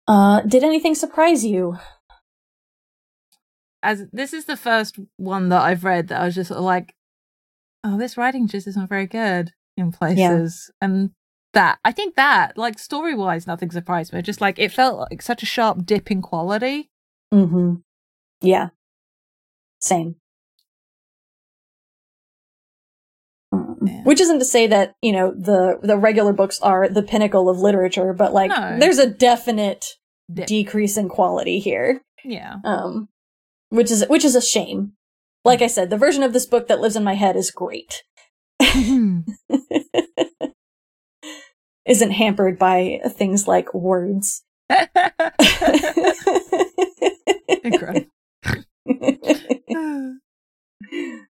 [0.07, 1.77] Uh, did anything surprise you?
[3.83, 6.63] as this is the first one that I've read that I was just sort of
[6.63, 6.93] like,
[7.83, 11.11] oh, this writing just isn't very good in places, and
[11.53, 14.21] that I think that like story wise, nothing surprised me.
[14.21, 16.89] Just like it felt like such a sharp dip in quality.
[17.33, 17.75] Mm-hmm.
[18.41, 18.69] Yeah.
[19.79, 20.15] Same.
[23.87, 24.03] Yeah.
[24.03, 27.59] Which isn't to say that you know the the regular books are the pinnacle of
[27.59, 28.77] literature, but like No.
[28.79, 29.85] there's a definite
[30.33, 30.47] Dip.
[30.47, 32.01] decrease in quality here.
[32.23, 32.55] yeah.
[32.63, 33.09] Um,
[33.69, 34.93] which is which is a shame.
[35.45, 38.03] Like I said, the version of this book that lives in my head is great.
[41.85, 44.43] Isn't hampered by things like words.
[47.63, 48.07] Incredible.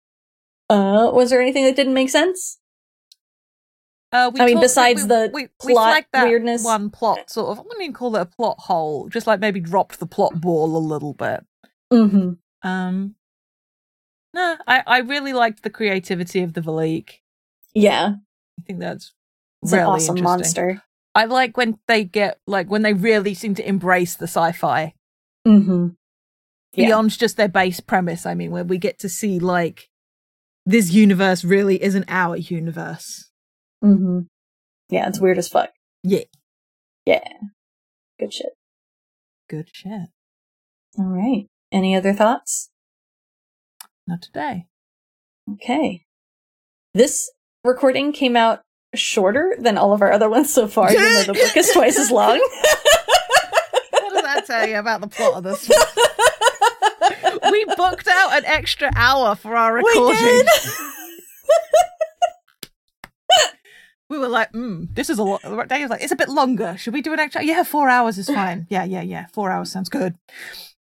[0.73, 2.59] uh, was there anything that didn't make sense?
[4.13, 6.65] Uh, we I mean, besides we, the we, we plot weirdness.
[6.65, 7.59] one plot sort of.
[7.59, 9.09] I wouldn't even call it a plot hole.
[9.09, 11.45] Just like maybe dropped the plot ball a little bit.
[11.93, 12.33] Mm-hmm.
[12.69, 13.15] Um,
[14.35, 17.21] no, I I really liked the creativity of the Veleek.
[17.75, 18.17] Yeah,
[18.59, 19.15] I think that's
[19.63, 20.83] it's really an awesome monster.
[21.15, 24.95] I like when they get like when they really seem to embrace the sci-fi
[25.47, 25.89] Mm-hmm.
[26.75, 26.87] Yeah.
[26.87, 28.27] beyond just their base premise.
[28.27, 29.89] I mean, where we get to see like
[30.65, 33.31] this universe really isn't our universe.
[33.85, 34.21] Mm-hmm.
[34.91, 35.71] Yeah, it's weird as fuck.
[36.03, 36.25] Yeah.
[37.07, 37.25] Yeah.
[38.21, 38.53] Good shit.
[39.49, 40.09] Good shit.
[40.99, 41.47] All right.
[41.73, 42.71] Any other thoughts?
[44.07, 44.67] Not today.
[45.51, 46.05] Okay.
[46.95, 47.31] This
[47.65, 48.61] recording came out
[48.95, 51.99] shorter than all of our other ones so far, even though the book is twice
[51.99, 52.39] as long.
[53.91, 55.69] What does that tell you about the plot of this?
[55.69, 55.79] one?
[57.53, 60.19] we booked out an extra hour for our We recording.
[60.23, 60.47] did.
[64.09, 65.41] We were like, mm, this is a lot.
[65.71, 66.77] Dave was like, it's a bit longer.
[66.77, 67.43] Should we do an extra?
[67.43, 68.67] Yeah, four hours is fine.
[68.71, 69.25] Yeah, yeah, yeah.
[69.33, 70.17] Four hours sounds good.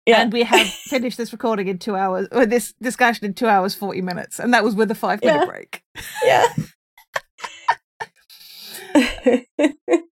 [0.07, 0.23] Yeah.
[0.23, 3.75] And we have finished this recording in two hours, or this discussion in two hours,
[3.75, 4.39] 40 minutes.
[4.39, 5.45] And that was with a five minute Yeah.
[5.45, 5.83] break.
[6.25, 6.47] yeah.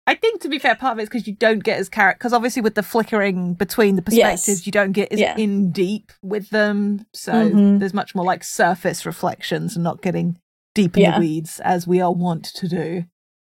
[0.05, 2.17] I think, to be fair, part of it is because you don't get as character,
[2.19, 4.41] because obviously with the flickering between the Yes.
[4.41, 5.37] perspectives, you don't get as Yeah.
[5.37, 7.05] in deep with them.
[7.13, 7.79] So Mhm.
[7.79, 10.37] there's much more like surface reflections and not getting
[10.75, 11.13] deep in Yeah.
[11.15, 13.05] the weeds as we are wont to do.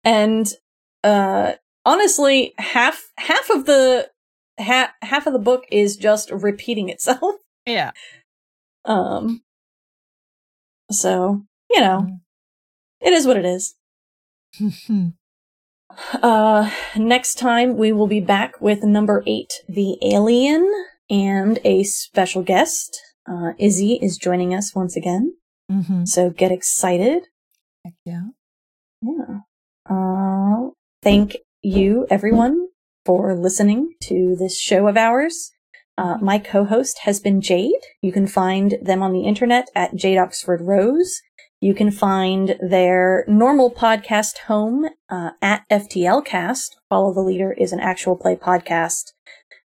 [0.04, 0.54] and
[1.04, 1.54] uh
[1.86, 4.10] honestly half half of the
[4.60, 7.36] ha- half of the book is just repeating itself
[7.68, 7.92] Yeah.
[8.86, 9.44] um
[10.92, 12.20] so you know Mm.
[13.02, 13.76] it is what it is
[16.22, 20.70] uh next time we will be back with number 8 the alien
[21.10, 25.34] and a special guest uh izzy is joining us once again
[25.72, 26.06] mm-hmm.
[26.06, 27.24] so get excited
[27.84, 28.24] Heck yeah.
[29.02, 29.40] Yeah.
[29.90, 30.70] Uh,
[31.02, 32.68] thank you, everyone,
[33.06, 35.52] for listening to this show of ours.
[35.98, 37.82] Uh, my co-host has been Jade.
[38.02, 41.22] You can find them on the internet at Jade Oxford Rose.
[41.62, 46.82] You can find their normal podcast home uh, at FTL Cast.
[46.90, 49.12] Follow the Leader is an actual play podcast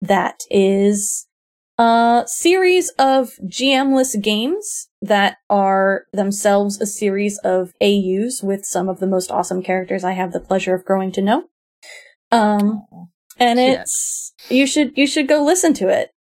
[0.03, 1.27] that is
[1.79, 9.01] a series of GM-less games that are themselves a series of AUs with some of
[9.01, 11.45] the most awesome characters I have the pleasure of growing to know.
[12.31, 12.87] Um,
[13.39, 13.81] and Shit.
[13.81, 16.11] it's you should you should go listen to it.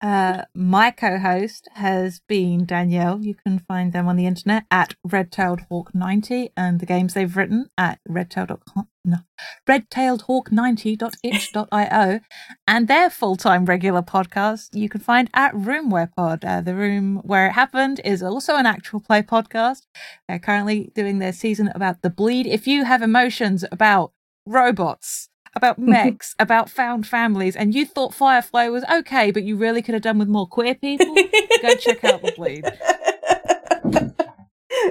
[0.03, 3.23] Uh, my co-host has been Danielle.
[3.23, 7.36] You can find them on the internet at Red-tailed Hawk 90 and the games they've
[7.36, 9.19] written at redtailed.com, no,
[9.69, 12.20] redtailedhawk90.itch.io
[12.66, 16.44] and their full-time regular podcast you can find at Room Where Pod.
[16.44, 19.82] Uh, the room where it happened is also an actual play podcast.
[20.27, 22.49] They're currently doing their season about the bleed.
[22.49, 24.12] If you have emotions about
[24.47, 29.83] robots, about mechs, about found families, and you thought Firefly was okay, but you really
[29.83, 31.15] could have done with more queer people,
[31.62, 32.65] go check out The Bleed.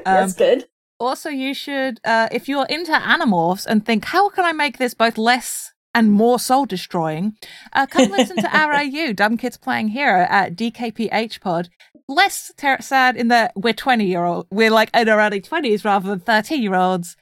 [0.06, 0.66] That's Um, good.
[1.00, 4.94] Also, you should, uh, if you're into Animorphs and think, how can I make this
[4.94, 7.34] both less and more soul destroying,
[7.74, 11.70] uh, come listen to RAU, Dumb Kids Playing Hero at DKPH Pod.
[12.08, 15.84] Less ter- sad in that we're 20 year old, we're like in our early 20s
[15.84, 17.18] rather than 13 year olds.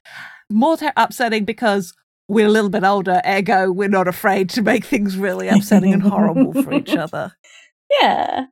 [0.49, 1.93] More ter- upsetting because
[2.29, 6.03] we're a little bit older, ergo, we're not afraid to make things really upsetting and
[6.03, 7.33] horrible for each other.
[7.99, 8.45] Yeah.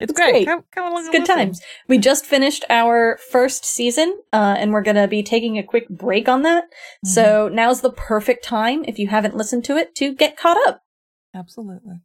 [0.00, 0.32] It's, It's great.
[0.32, 0.46] great.
[0.46, 1.36] Come, come along It's good listen.
[1.36, 1.60] times.
[1.88, 5.88] We just finished our first season, uh, and we're going to be taking a quick
[5.88, 6.64] break on that.
[6.64, 7.08] Mm-hmm.
[7.10, 10.82] So now's the perfect time, if you haven't listened to it, to get caught up.
[11.34, 12.00] Absolutely.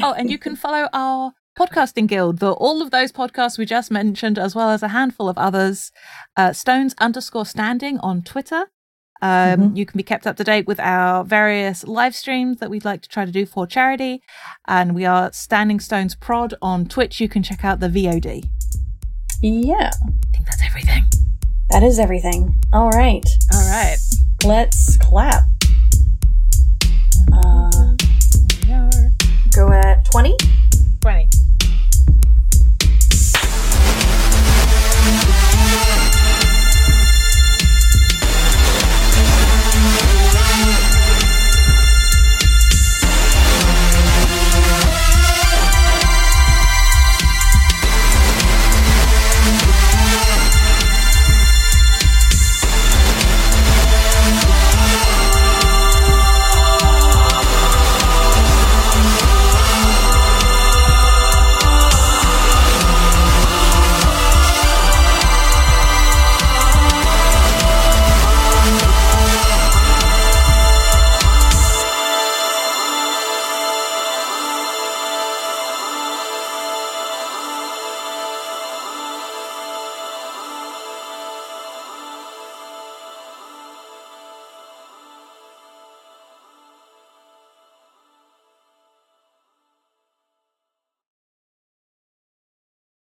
[0.00, 2.38] Oh, and you can follow our podcasting guild.
[2.38, 5.90] The, all of those podcasts we just mentioned, as well as a handful of others,
[6.36, 8.66] uh, Stones underscore standing on Twitter.
[9.22, 12.84] Um, You can be kept up to date with our various live streams that we'd
[12.84, 14.22] like to try to do for charity.
[14.68, 17.20] And we are Standing Stones Prod on Twitch.
[17.20, 18.44] You can check out the VOD.
[19.42, 21.04] Yeah, I think that's everything.
[21.70, 22.56] that is everything.
[22.72, 23.96] All right, All right.
[24.44, 25.44] let's clap.
[27.32, 27.94] Uh,
[29.54, 30.36] go at 20?
[31.00, 31.28] 20.